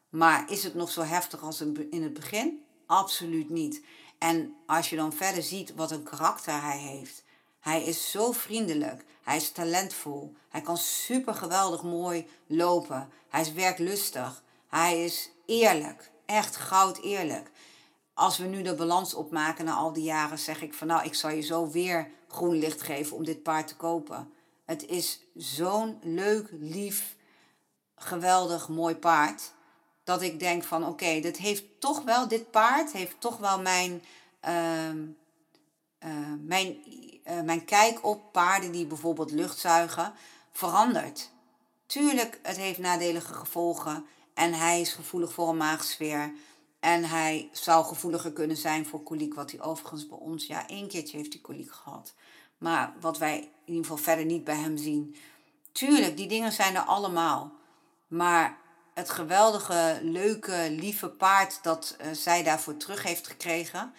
Maar 0.08 0.50
is 0.50 0.64
het 0.64 0.74
nog 0.74 0.90
zo 0.90 1.02
heftig 1.02 1.42
als 1.42 1.60
in 1.60 2.02
het 2.02 2.14
begin? 2.14 2.62
Absoluut 2.86 3.50
niet. 3.50 3.82
En 4.18 4.54
als 4.66 4.90
je 4.90 4.96
dan 4.96 5.12
verder 5.12 5.42
ziet 5.42 5.74
wat 5.74 5.90
een 5.90 6.02
karakter 6.02 6.62
hij 6.62 6.78
heeft. 6.78 7.24
Hij 7.60 7.82
is 7.82 8.10
zo 8.10 8.32
vriendelijk. 8.32 9.04
Hij 9.22 9.36
is 9.36 9.50
talentvol. 9.50 10.34
Hij 10.48 10.60
kan 10.60 10.76
super 10.76 11.34
geweldig 11.34 11.82
mooi 11.82 12.26
lopen. 12.46 13.08
Hij 13.28 13.40
is 13.40 13.52
werklustig. 13.52 14.42
Hij 14.68 15.04
is 15.04 15.30
eerlijk. 15.46 16.10
Echt 16.26 16.56
goud 16.56 16.98
eerlijk. 16.98 17.50
Als 18.14 18.38
we 18.38 18.46
nu 18.46 18.62
de 18.62 18.74
balans 18.74 19.14
opmaken 19.14 19.64
na 19.64 19.74
al 19.74 19.92
die 19.92 20.04
jaren, 20.04 20.38
zeg 20.38 20.62
ik 20.62 20.74
van 20.74 20.86
nou, 20.86 21.04
ik 21.04 21.14
zal 21.14 21.30
je 21.30 21.40
zo 21.40 21.70
weer 21.70 22.10
groen 22.28 22.58
licht 22.58 22.82
geven 22.82 23.16
om 23.16 23.24
dit 23.24 23.42
paard 23.42 23.66
te 23.66 23.76
kopen. 23.76 24.32
Het 24.64 24.86
is 24.86 25.20
zo'n 25.34 25.98
leuk, 26.02 26.48
lief, 26.52 27.16
geweldig, 27.96 28.68
mooi 28.68 28.96
paard. 28.96 29.52
Dat 30.04 30.22
ik 30.22 30.38
denk 30.38 30.64
van 30.64 30.82
oké, 30.82 30.90
okay, 30.90 31.20
dit 31.20 31.36
heeft 31.36 31.64
toch 31.78 32.02
wel, 32.02 32.28
dit 32.28 32.50
paard 32.50 32.92
heeft 32.92 33.20
toch 33.20 33.36
wel 33.36 33.60
mijn, 33.60 34.02
uh, 34.48 34.88
uh, 34.88 36.32
mijn, 36.40 36.76
uh, 37.24 37.40
mijn 37.40 37.64
kijk 37.64 38.04
op 38.04 38.32
paarden 38.32 38.72
die 38.72 38.86
bijvoorbeeld 38.86 39.30
luchtzuigen 39.30 40.12
veranderd. 40.52 41.30
Tuurlijk, 41.86 42.38
het 42.42 42.56
heeft 42.56 42.78
nadelige 42.78 43.34
gevolgen 43.34 44.06
en 44.34 44.52
hij 44.52 44.80
is 44.80 44.92
gevoelig 44.92 45.32
voor 45.32 45.48
een 45.48 45.56
maagsfeer. 45.56 46.32
En 46.80 47.04
hij 47.04 47.48
zou 47.52 47.84
gevoeliger 47.84 48.32
kunnen 48.32 48.56
zijn 48.56 48.86
voor 48.86 49.02
koliek, 49.02 49.34
wat 49.34 49.50
hij 49.50 49.60
overigens 49.60 50.06
bij 50.06 50.18
ons, 50.18 50.46
ja, 50.46 50.68
één 50.68 50.88
keertje 50.88 51.16
heeft 51.16 51.32
hij 51.32 51.42
koliek 51.42 51.72
gehad. 51.72 52.14
Maar 52.58 52.92
wat 53.00 53.18
wij 53.18 53.36
in 53.38 53.50
ieder 53.64 53.82
geval 53.82 53.96
verder 53.96 54.24
niet 54.24 54.44
bij 54.44 54.56
hem 54.56 54.76
zien. 54.76 55.16
Tuurlijk, 55.72 56.16
die 56.16 56.28
dingen 56.28 56.52
zijn 56.52 56.74
er 56.74 56.82
allemaal. 56.82 57.52
Maar 58.08 58.58
het 58.94 59.10
geweldige, 59.10 59.98
leuke, 60.02 60.66
lieve 60.70 61.08
paard 61.08 61.58
dat 61.62 61.96
uh, 62.00 62.06
zij 62.12 62.42
daarvoor 62.42 62.76
terug 62.76 63.02
heeft 63.02 63.26
gekregen, 63.26 63.92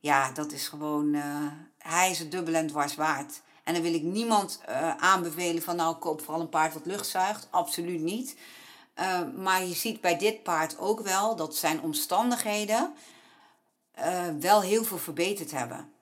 ja, 0.00 0.32
dat 0.32 0.52
is 0.52 0.68
gewoon, 0.68 1.14
uh, 1.14 1.46
hij 1.78 2.10
is 2.10 2.18
het 2.18 2.30
dubbel 2.30 2.54
en 2.54 2.66
dwars 2.66 2.94
waard. 2.94 3.40
En 3.64 3.74
dan 3.74 3.82
wil 3.82 3.94
ik 3.94 4.02
niemand 4.02 4.60
uh, 4.68 4.96
aanbevelen 4.96 5.62
van 5.62 5.76
nou 5.76 5.96
koop 5.96 6.22
vooral 6.22 6.40
een 6.40 6.48
paard 6.48 6.74
wat 6.74 6.86
lucht 6.86 7.06
zuigt. 7.06 7.48
Absoluut 7.50 8.00
niet. 8.00 8.36
Uh, 9.00 9.20
maar 9.36 9.64
je 9.64 9.74
ziet 9.74 10.00
bij 10.00 10.18
dit 10.18 10.42
paard 10.42 10.78
ook 10.78 11.00
wel 11.00 11.36
dat 11.36 11.56
zijn 11.56 11.80
omstandigheden 11.80 12.94
uh, 13.98 14.22
wel 14.40 14.62
heel 14.62 14.84
veel 14.84 14.98
verbeterd 14.98 15.50
hebben. 15.50 15.92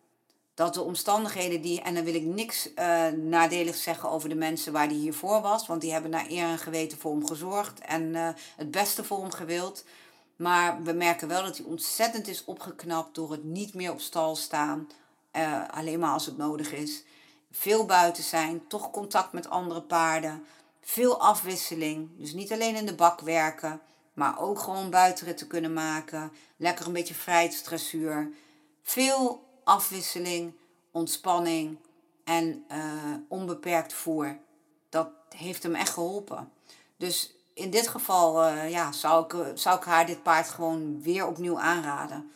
Dat 0.54 0.74
de 0.74 0.82
omstandigheden 0.82 1.60
die, 1.60 1.80
en 1.80 1.94
dan 1.94 2.04
wil 2.04 2.14
ik 2.14 2.22
niks 2.22 2.68
uh, 2.74 3.06
nadeligs 3.08 3.82
zeggen 3.82 4.10
over 4.10 4.28
de 4.28 4.34
mensen 4.34 4.72
waar 4.72 4.88
die 4.88 4.98
hiervoor 4.98 5.40
was, 5.40 5.66
want 5.66 5.80
die 5.80 5.92
hebben 5.92 6.10
naar 6.10 6.26
eer 6.28 6.44
en 6.44 6.58
geweten 6.58 6.98
voor 6.98 7.12
hem 7.12 7.26
gezorgd 7.26 7.80
en 7.80 8.14
het 8.56 8.70
beste 8.70 9.04
voor 9.04 9.20
hem 9.20 9.30
gewild. 9.30 9.84
Maar 10.36 10.82
we 10.82 10.92
merken 10.92 11.28
wel 11.28 11.42
dat 11.42 11.56
hij 11.56 11.66
ontzettend 11.66 12.28
is 12.28 12.44
opgeknapt 12.44 13.14
door 13.14 13.30
het 13.30 13.44
niet 13.44 13.74
meer 13.74 13.92
op 13.92 14.00
stal 14.00 14.36
staan, 14.36 14.88
alleen 15.70 15.98
maar 15.98 16.12
als 16.12 16.26
het 16.26 16.36
nodig 16.36 16.72
is. 16.72 17.04
Veel 17.50 17.86
buiten 17.86 18.22
zijn, 18.22 18.66
toch 18.66 18.90
contact 18.90 19.32
met 19.32 19.50
andere 19.50 19.82
paarden 19.82 20.44
veel 20.82 21.20
afwisseling. 21.20 22.10
Dus 22.18 22.32
niet 22.32 22.52
alleen 22.52 22.76
in 22.76 22.86
de 22.86 22.94
bak 22.94 23.20
werken, 23.20 23.80
maar 24.12 24.40
ook 24.40 24.58
gewoon 24.58 24.90
buitenritten 24.90 25.46
kunnen 25.46 25.72
maken. 25.72 26.32
Lekker 26.56 26.86
een 26.86 26.92
beetje 26.92 27.14
vrijheidsstressuur. 27.14 28.30
Veel 28.82 29.48
afwisseling, 29.64 30.54
ontspanning 30.90 31.78
en 32.24 32.64
uh, 32.72 33.14
onbeperkt 33.28 33.92
voer. 33.92 34.38
Dat 34.88 35.08
heeft 35.28 35.62
hem 35.62 35.74
echt 35.74 35.92
geholpen. 35.92 36.52
Dus 36.96 37.34
in 37.54 37.70
dit 37.70 37.88
geval 37.88 38.46
uh, 38.46 38.70
ja, 38.70 38.92
zou, 38.92 39.24
ik, 39.24 39.58
zou 39.58 39.78
ik 39.78 39.84
haar 39.84 40.06
dit 40.06 40.22
paard 40.22 40.48
gewoon 40.48 41.02
weer 41.02 41.26
opnieuw 41.26 41.58
aanraden. 41.58 42.30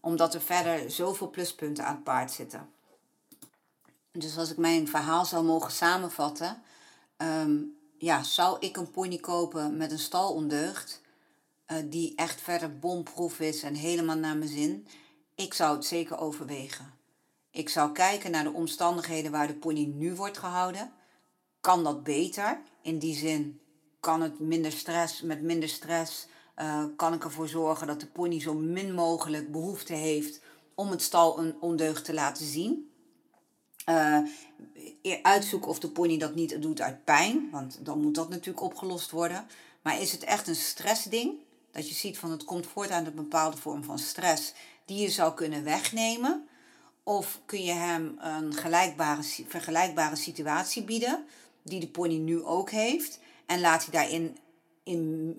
Omdat 0.00 0.34
er 0.34 0.40
verder 0.40 0.90
zoveel 0.90 1.30
pluspunten 1.30 1.84
aan 1.84 1.94
het 1.94 2.04
paard 2.04 2.30
zitten. 2.30 2.70
Dus 4.12 4.38
als 4.38 4.50
ik 4.50 4.56
mijn 4.56 4.88
verhaal 4.88 5.24
zou 5.24 5.44
mogen 5.44 5.72
samenvatten. 5.72 6.62
Um, 7.16 7.77
ja, 7.98 8.22
zou 8.22 8.56
ik 8.60 8.76
een 8.76 8.90
pony 8.90 9.16
kopen 9.16 9.76
met 9.76 9.90
een 9.90 9.98
stalondeugd, 9.98 11.00
uh, 11.66 11.78
die 11.84 12.12
echt 12.16 12.40
verder 12.40 12.78
bomproef 12.78 13.40
is 13.40 13.62
en 13.62 13.74
helemaal 13.74 14.16
naar 14.16 14.36
mijn 14.36 14.50
zin? 14.50 14.86
Ik 15.34 15.54
zou 15.54 15.76
het 15.76 15.84
zeker 15.84 16.18
overwegen. 16.18 16.92
Ik 17.50 17.68
zou 17.68 17.92
kijken 17.92 18.30
naar 18.30 18.44
de 18.44 18.52
omstandigheden 18.52 19.30
waar 19.30 19.46
de 19.46 19.54
pony 19.54 19.84
nu 19.84 20.14
wordt 20.14 20.38
gehouden. 20.38 20.92
Kan 21.60 21.84
dat 21.84 22.02
beter? 22.02 22.60
In 22.82 22.98
die 22.98 23.14
zin, 23.14 23.60
kan 24.00 24.20
het 24.20 24.38
minder 24.38 24.72
stress, 24.72 25.22
met 25.22 25.42
minder 25.42 25.68
stress, 25.68 26.26
uh, 26.56 26.84
kan 26.96 27.14
ik 27.14 27.24
ervoor 27.24 27.48
zorgen 27.48 27.86
dat 27.86 28.00
de 28.00 28.06
pony 28.06 28.40
zo 28.40 28.54
min 28.54 28.94
mogelijk 28.94 29.52
behoefte 29.52 29.92
heeft 29.92 30.40
om 30.74 30.90
het 30.90 31.02
stal 31.02 31.38
een 31.38 31.56
ondeugd 31.60 32.04
te 32.04 32.14
laten 32.14 32.46
zien. 32.46 32.90
Uh, 33.88 34.18
uitzoeken 35.22 35.68
of 35.68 35.78
de 35.78 35.88
pony 35.88 36.18
dat 36.18 36.34
niet 36.34 36.62
doet 36.62 36.80
uit 36.80 37.04
pijn, 37.04 37.48
want 37.50 37.78
dan 37.82 38.00
moet 38.00 38.14
dat 38.14 38.28
natuurlijk 38.28 38.60
opgelost 38.60 39.10
worden. 39.10 39.46
Maar 39.82 40.00
is 40.00 40.12
het 40.12 40.24
echt 40.24 40.48
een 40.48 40.56
stressding? 40.56 41.32
Dat 41.70 41.88
je 41.88 41.94
ziet 41.94 42.18
van 42.18 42.30
het 42.30 42.44
komt 42.44 42.66
voort 42.66 42.90
uit 42.90 43.06
een 43.06 43.14
bepaalde 43.14 43.56
vorm 43.56 43.84
van 43.84 43.98
stress 43.98 44.52
die 44.84 45.00
je 45.00 45.10
zou 45.10 45.34
kunnen 45.34 45.64
wegnemen. 45.64 46.48
Of 47.02 47.40
kun 47.46 47.64
je 47.64 47.72
hem 47.72 48.16
een 48.18 48.54
gelijkbare, 48.54 49.22
vergelijkbare 49.46 50.16
situatie 50.16 50.82
bieden, 50.84 51.24
die 51.62 51.80
de 51.80 51.88
pony 51.88 52.16
nu 52.16 52.42
ook 52.42 52.70
heeft. 52.70 53.18
En 53.46 53.60
laat 53.60 53.82
hij 53.82 53.92
daarin 53.92 54.36
in 54.82 55.36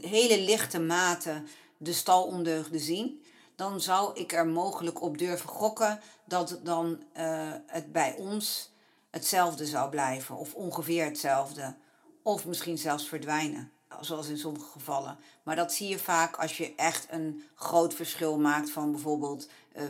hele 0.00 0.40
lichte 0.40 0.80
mate 0.80 1.42
de 1.76 1.92
stalondeugden 1.92 2.80
zien 2.80 3.21
dan 3.62 3.80
zou 3.80 4.10
ik 4.14 4.32
er 4.32 4.46
mogelijk 4.46 5.02
op 5.02 5.18
durven 5.18 5.48
gokken 5.48 6.00
dat 6.24 6.60
dan 6.62 7.02
uh, 7.16 7.52
het 7.66 7.92
bij 7.92 8.14
ons 8.18 8.70
hetzelfde 9.10 9.66
zou 9.66 9.90
blijven, 9.90 10.36
of 10.36 10.54
ongeveer 10.54 11.04
hetzelfde, 11.04 11.74
of 12.22 12.46
misschien 12.46 12.78
zelfs 12.78 13.08
verdwijnen, 13.08 13.72
zoals 14.00 14.28
in 14.28 14.38
sommige 14.38 14.70
gevallen. 14.70 15.18
Maar 15.42 15.56
dat 15.56 15.72
zie 15.72 15.88
je 15.88 15.98
vaak 15.98 16.36
als 16.36 16.56
je 16.56 16.74
echt 16.74 17.06
een 17.10 17.42
groot 17.54 17.94
verschil 17.94 18.38
maakt 18.38 18.70
van 18.70 18.90
bijvoorbeeld 18.92 19.48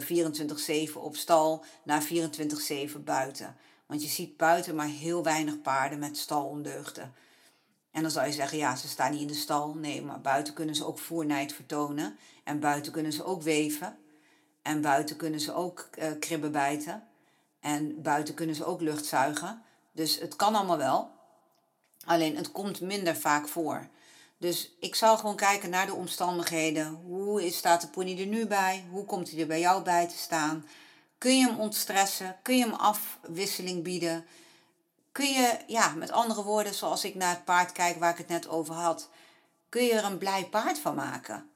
uh, 0.08 0.88
24-7 0.90 0.92
op 0.94 1.16
stal 1.16 1.64
naar 1.82 2.06
24-7 2.06 2.98
buiten. 3.04 3.56
Want 3.87 4.02
je 4.02 4.08
ziet 4.08 4.37
buiten 4.37 4.74
maar 4.74 4.88
heel 4.88 5.22
weinig 5.22 5.61
paarden 5.61 5.98
met 5.98 6.16
stalondeugden. 6.16 7.14
En 7.92 8.02
dan 8.02 8.11
zou 8.11 8.26
je 8.26 8.33
zeggen, 8.33 8.59
ja, 8.59 8.76
ze 8.76 8.88
staan 8.88 9.11
niet 9.11 9.20
in 9.20 9.26
de 9.26 9.35
stal. 9.35 9.74
Nee, 9.74 10.02
maar 10.02 10.20
buiten 10.20 10.55
kunnen 10.55 10.74
ze 10.74 10.87
ook 10.87 10.98
voernijd 10.98 11.52
vertonen. 11.52 12.18
En 12.44 12.61
buiten 12.61 12.92
kunnen 12.92 13.12
ze 13.12 13.24
ook 13.24 13.42
weven. 13.42 13.98
En 14.62 14.81
buiten 14.81 15.16
kunnen 15.16 15.40
ze 15.40 15.55
ook 15.55 15.88
uh, 15.98 16.05
kribben 16.20 16.52
bijten. 16.52 17.09
En 17.61 18.02
buiten 18.02 18.35
kunnen 18.35 18.55
ze 18.55 18.64
ook 18.64 18.81
lucht 18.81 19.05
zuigen. 19.05 19.62
Dus 19.92 20.18
het 20.18 20.37
kan 20.37 20.55
allemaal 20.55 20.76
wel. 20.76 21.11
Alleen 22.05 22.37
het 22.37 22.52
komt 22.52 22.81
minder 22.81 23.16
vaak 23.16 23.48
voor. 23.48 23.88
Dus 24.38 24.72
ik 24.81 24.94
zou 24.94 25.18
gewoon 25.18 25.37
kijken 25.37 25.70
naar 25.70 25.87
de 25.87 25.94
omstandigheden. 25.94 27.00
Hoe 27.07 27.50
staat 27.50 27.81
de 27.81 27.88
pony 27.88 28.20
er 28.20 28.26
nu 28.26 28.46
bij? 28.46 28.85
Hoe 28.90 29.05
komt 29.05 29.31
hij 29.31 29.40
er 29.40 29.46
bij 29.46 29.61
jou 29.61 29.83
bij 29.83 30.09
te 30.09 30.16
staan? 30.16 30.66
Kun 31.18 31.38
je 31.38 31.46
hem 31.46 31.61
ontstressen? 31.61 32.37
Kun 32.42 32.57
je 32.57 32.64
hem 32.64 32.72
afwisseling 32.72 33.83
bieden? 33.83 34.24
Kun 35.12 35.27
je, 35.27 35.59
ja, 35.66 35.94
met 35.94 36.11
andere 36.11 36.42
woorden, 36.42 36.75
zoals 36.75 37.05
ik 37.05 37.14
naar 37.14 37.35
het 37.35 37.44
paard 37.44 37.72
kijk 37.72 37.98
waar 37.98 38.11
ik 38.11 38.18
het 38.18 38.29
net 38.29 38.48
over 38.48 38.75
had, 38.75 39.09
kun 39.68 39.85
je 39.85 39.92
er 39.92 40.05
een 40.05 40.18
blij 40.18 40.44
paard 40.44 40.79
van 40.79 40.94
maken. 40.94 41.51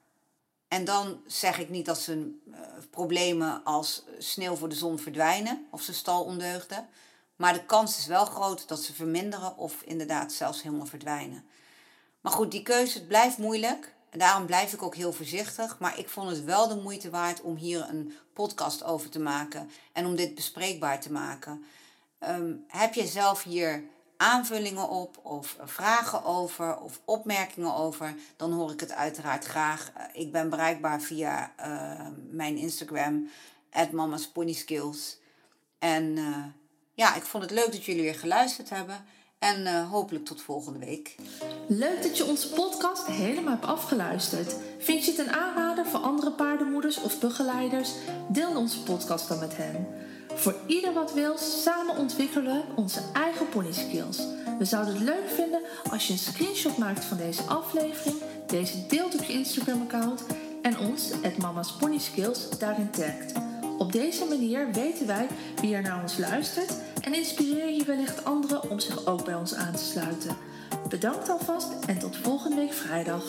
En 0.67 0.85
dan 0.85 1.21
zeg 1.25 1.59
ik 1.59 1.69
niet 1.69 1.85
dat 1.85 1.99
ze 1.99 2.39
uh, 2.47 2.57
problemen 2.89 3.63
als 3.63 4.03
sneeuw 4.17 4.55
voor 4.55 4.69
de 4.69 4.75
zon 4.75 4.99
verdwijnen 4.99 5.67
of 5.71 5.81
ze 5.81 5.93
stalondeugden. 5.93 6.87
Maar 7.35 7.53
de 7.53 7.65
kans 7.65 7.97
is 7.97 8.05
wel 8.05 8.25
groot 8.25 8.67
dat 8.67 8.83
ze 8.83 8.93
verminderen 8.93 9.57
of 9.57 9.81
inderdaad 9.81 10.31
zelfs 10.31 10.61
helemaal 10.61 10.85
verdwijnen. 10.85 11.45
Maar 12.21 12.31
goed, 12.31 12.51
die 12.51 12.61
keuze 12.61 13.05
blijft 13.05 13.37
moeilijk. 13.37 13.95
En 14.09 14.19
daarom 14.19 14.45
blijf 14.45 14.73
ik 14.73 14.81
ook 14.81 14.95
heel 14.95 15.13
voorzichtig. 15.13 15.79
Maar 15.79 15.99
ik 15.99 16.09
vond 16.09 16.29
het 16.29 16.43
wel 16.43 16.67
de 16.67 16.75
moeite 16.75 17.09
waard 17.09 17.41
om 17.41 17.55
hier 17.55 17.89
een 17.89 18.13
podcast 18.33 18.83
over 18.83 19.09
te 19.09 19.19
maken. 19.19 19.69
En 19.93 20.05
om 20.05 20.15
dit 20.15 20.35
bespreekbaar 20.35 21.01
te 21.01 21.11
maken. 21.11 21.65
Ehm, 22.19 22.53
heb 22.67 22.93
je 22.93 23.07
zelf 23.07 23.43
hier 23.43 23.83
aanvullingen 24.17 24.89
op 24.89 25.19
of 25.23 25.57
vragen 25.63 26.23
over 26.23 26.79
of 26.79 26.99
opmerkingen 27.05 27.75
over, 27.75 28.15
dan 28.35 28.51
hoor 28.51 28.71
ik 28.71 28.79
het 28.79 28.91
uiteraard 28.91 29.45
graag. 29.45 29.91
Eh, 29.95 30.21
ik 30.21 30.31
ben 30.31 30.49
bereikbaar 30.49 31.01
via 31.01 31.53
uh, 31.59 32.07
mijn 32.29 32.57
Instagram, 32.57 33.29
@mamasponyskills. 33.91 35.17
En 35.79 36.03
uh, 36.03 36.45
ja, 36.93 37.15
ik 37.15 37.23
vond 37.23 37.43
het 37.43 37.51
leuk 37.51 37.71
dat 37.71 37.85
jullie 37.85 38.01
weer 38.01 38.15
geluisterd 38.15 38.69
hebben. 38.69 39.05
En 39.39 39.83
hopelijk 39.83 40.25
tot 40.25 40.41
volgende 40.41 40.79
week. 40.79 41.15
Leuk 41.67 42.03
dat 42.03 42.17
je 42.17 42.25
onze 42.25 42.49
podcast 42.49 43.05
helemaal 43.05 43.53
hebt 43.53 43.65
afgeluisterd. 43.65 44.55
Vind 44.79 45.05
je 45.05 45.11
het 45.11 45.19
een 45.19 45.33
aanrader 45.33 45.85
voor 45.85 45.99
andere 45.99 46.31
paardenmoeders 46.31 47.01
of 47.01 47.19
begeleiders? 47.19 47.91
Deel 48.29 48.57
onze 48.57 48.83
podcast 48.83 49.27
dan 49.27 49.39
met 49.39 49.57
hen. 49.57 49.87
Voor 50.37 50.55
ieder 50.65 50.93
wat 50.93 51.13
wil, 51.13 51.37
samen 51.37 51.97
ontwikkelen 51.97 52.63
onze 52.75 52.99
eigen 53.13 53.49
pony 53.49 53.71
skills. 53.71 54.17
We 54.57 54.65
zouden 54.65 54.93
het 54.93 55.03
leuk 55.03 55.29
vinden 55.35 55.61
als 55.91 56.07
je 56.07 56.13
een 56.13 56.19
screenshot 56.19 56.77
maakt 56.77 57.05
van 57.05 57.17
deze 57.17 57.41
aflevering, 57.41 58.15
deze 58.47 58.87
deelt 58.87 59.15
op 59.15 59.23
je 59.23 59.33
Instagram-account 59.33 60.25
en 60.61 60.79
ons, 60.79 61.11
het 61.21 61.37
Mama's 61.37 61.75
Pony 61.75 61.97
Skills, 61.97 62.49
daarin 62.59 62.91
tagt. 62.91 63.31
Op 63.77 63.91
deze 63.91 64.25
manier 64.25 64.71
weten 64.71 65.07
wij 65.07 65.27
wie 65.61 65.75
er 65.75 65.81
naar 65.81 66.01
ons 66.01 66.17
luistert 66.17 66.73
en 67.01 67.13
inspireer 67.13 67.69
je 67.69 67.85
wellicht 67.85 68.25
anderen 68.25 68.69
om 68.69 68.79
zich 68.79 69.05
ook 69.05 69.25
bij 69.25 69.35
ons 69.35 69.53
aan 69.53 69.75
te 69.75 69.83
sluiten. 69.83 70.37
Bedankt 70.89 71.29
alvast 71.29 71.67
en 71.85 71.99
tot 71.99 72.17
volgende 72.17 72.55
week 72.55 72.73
vrijdag. 72.73 73.23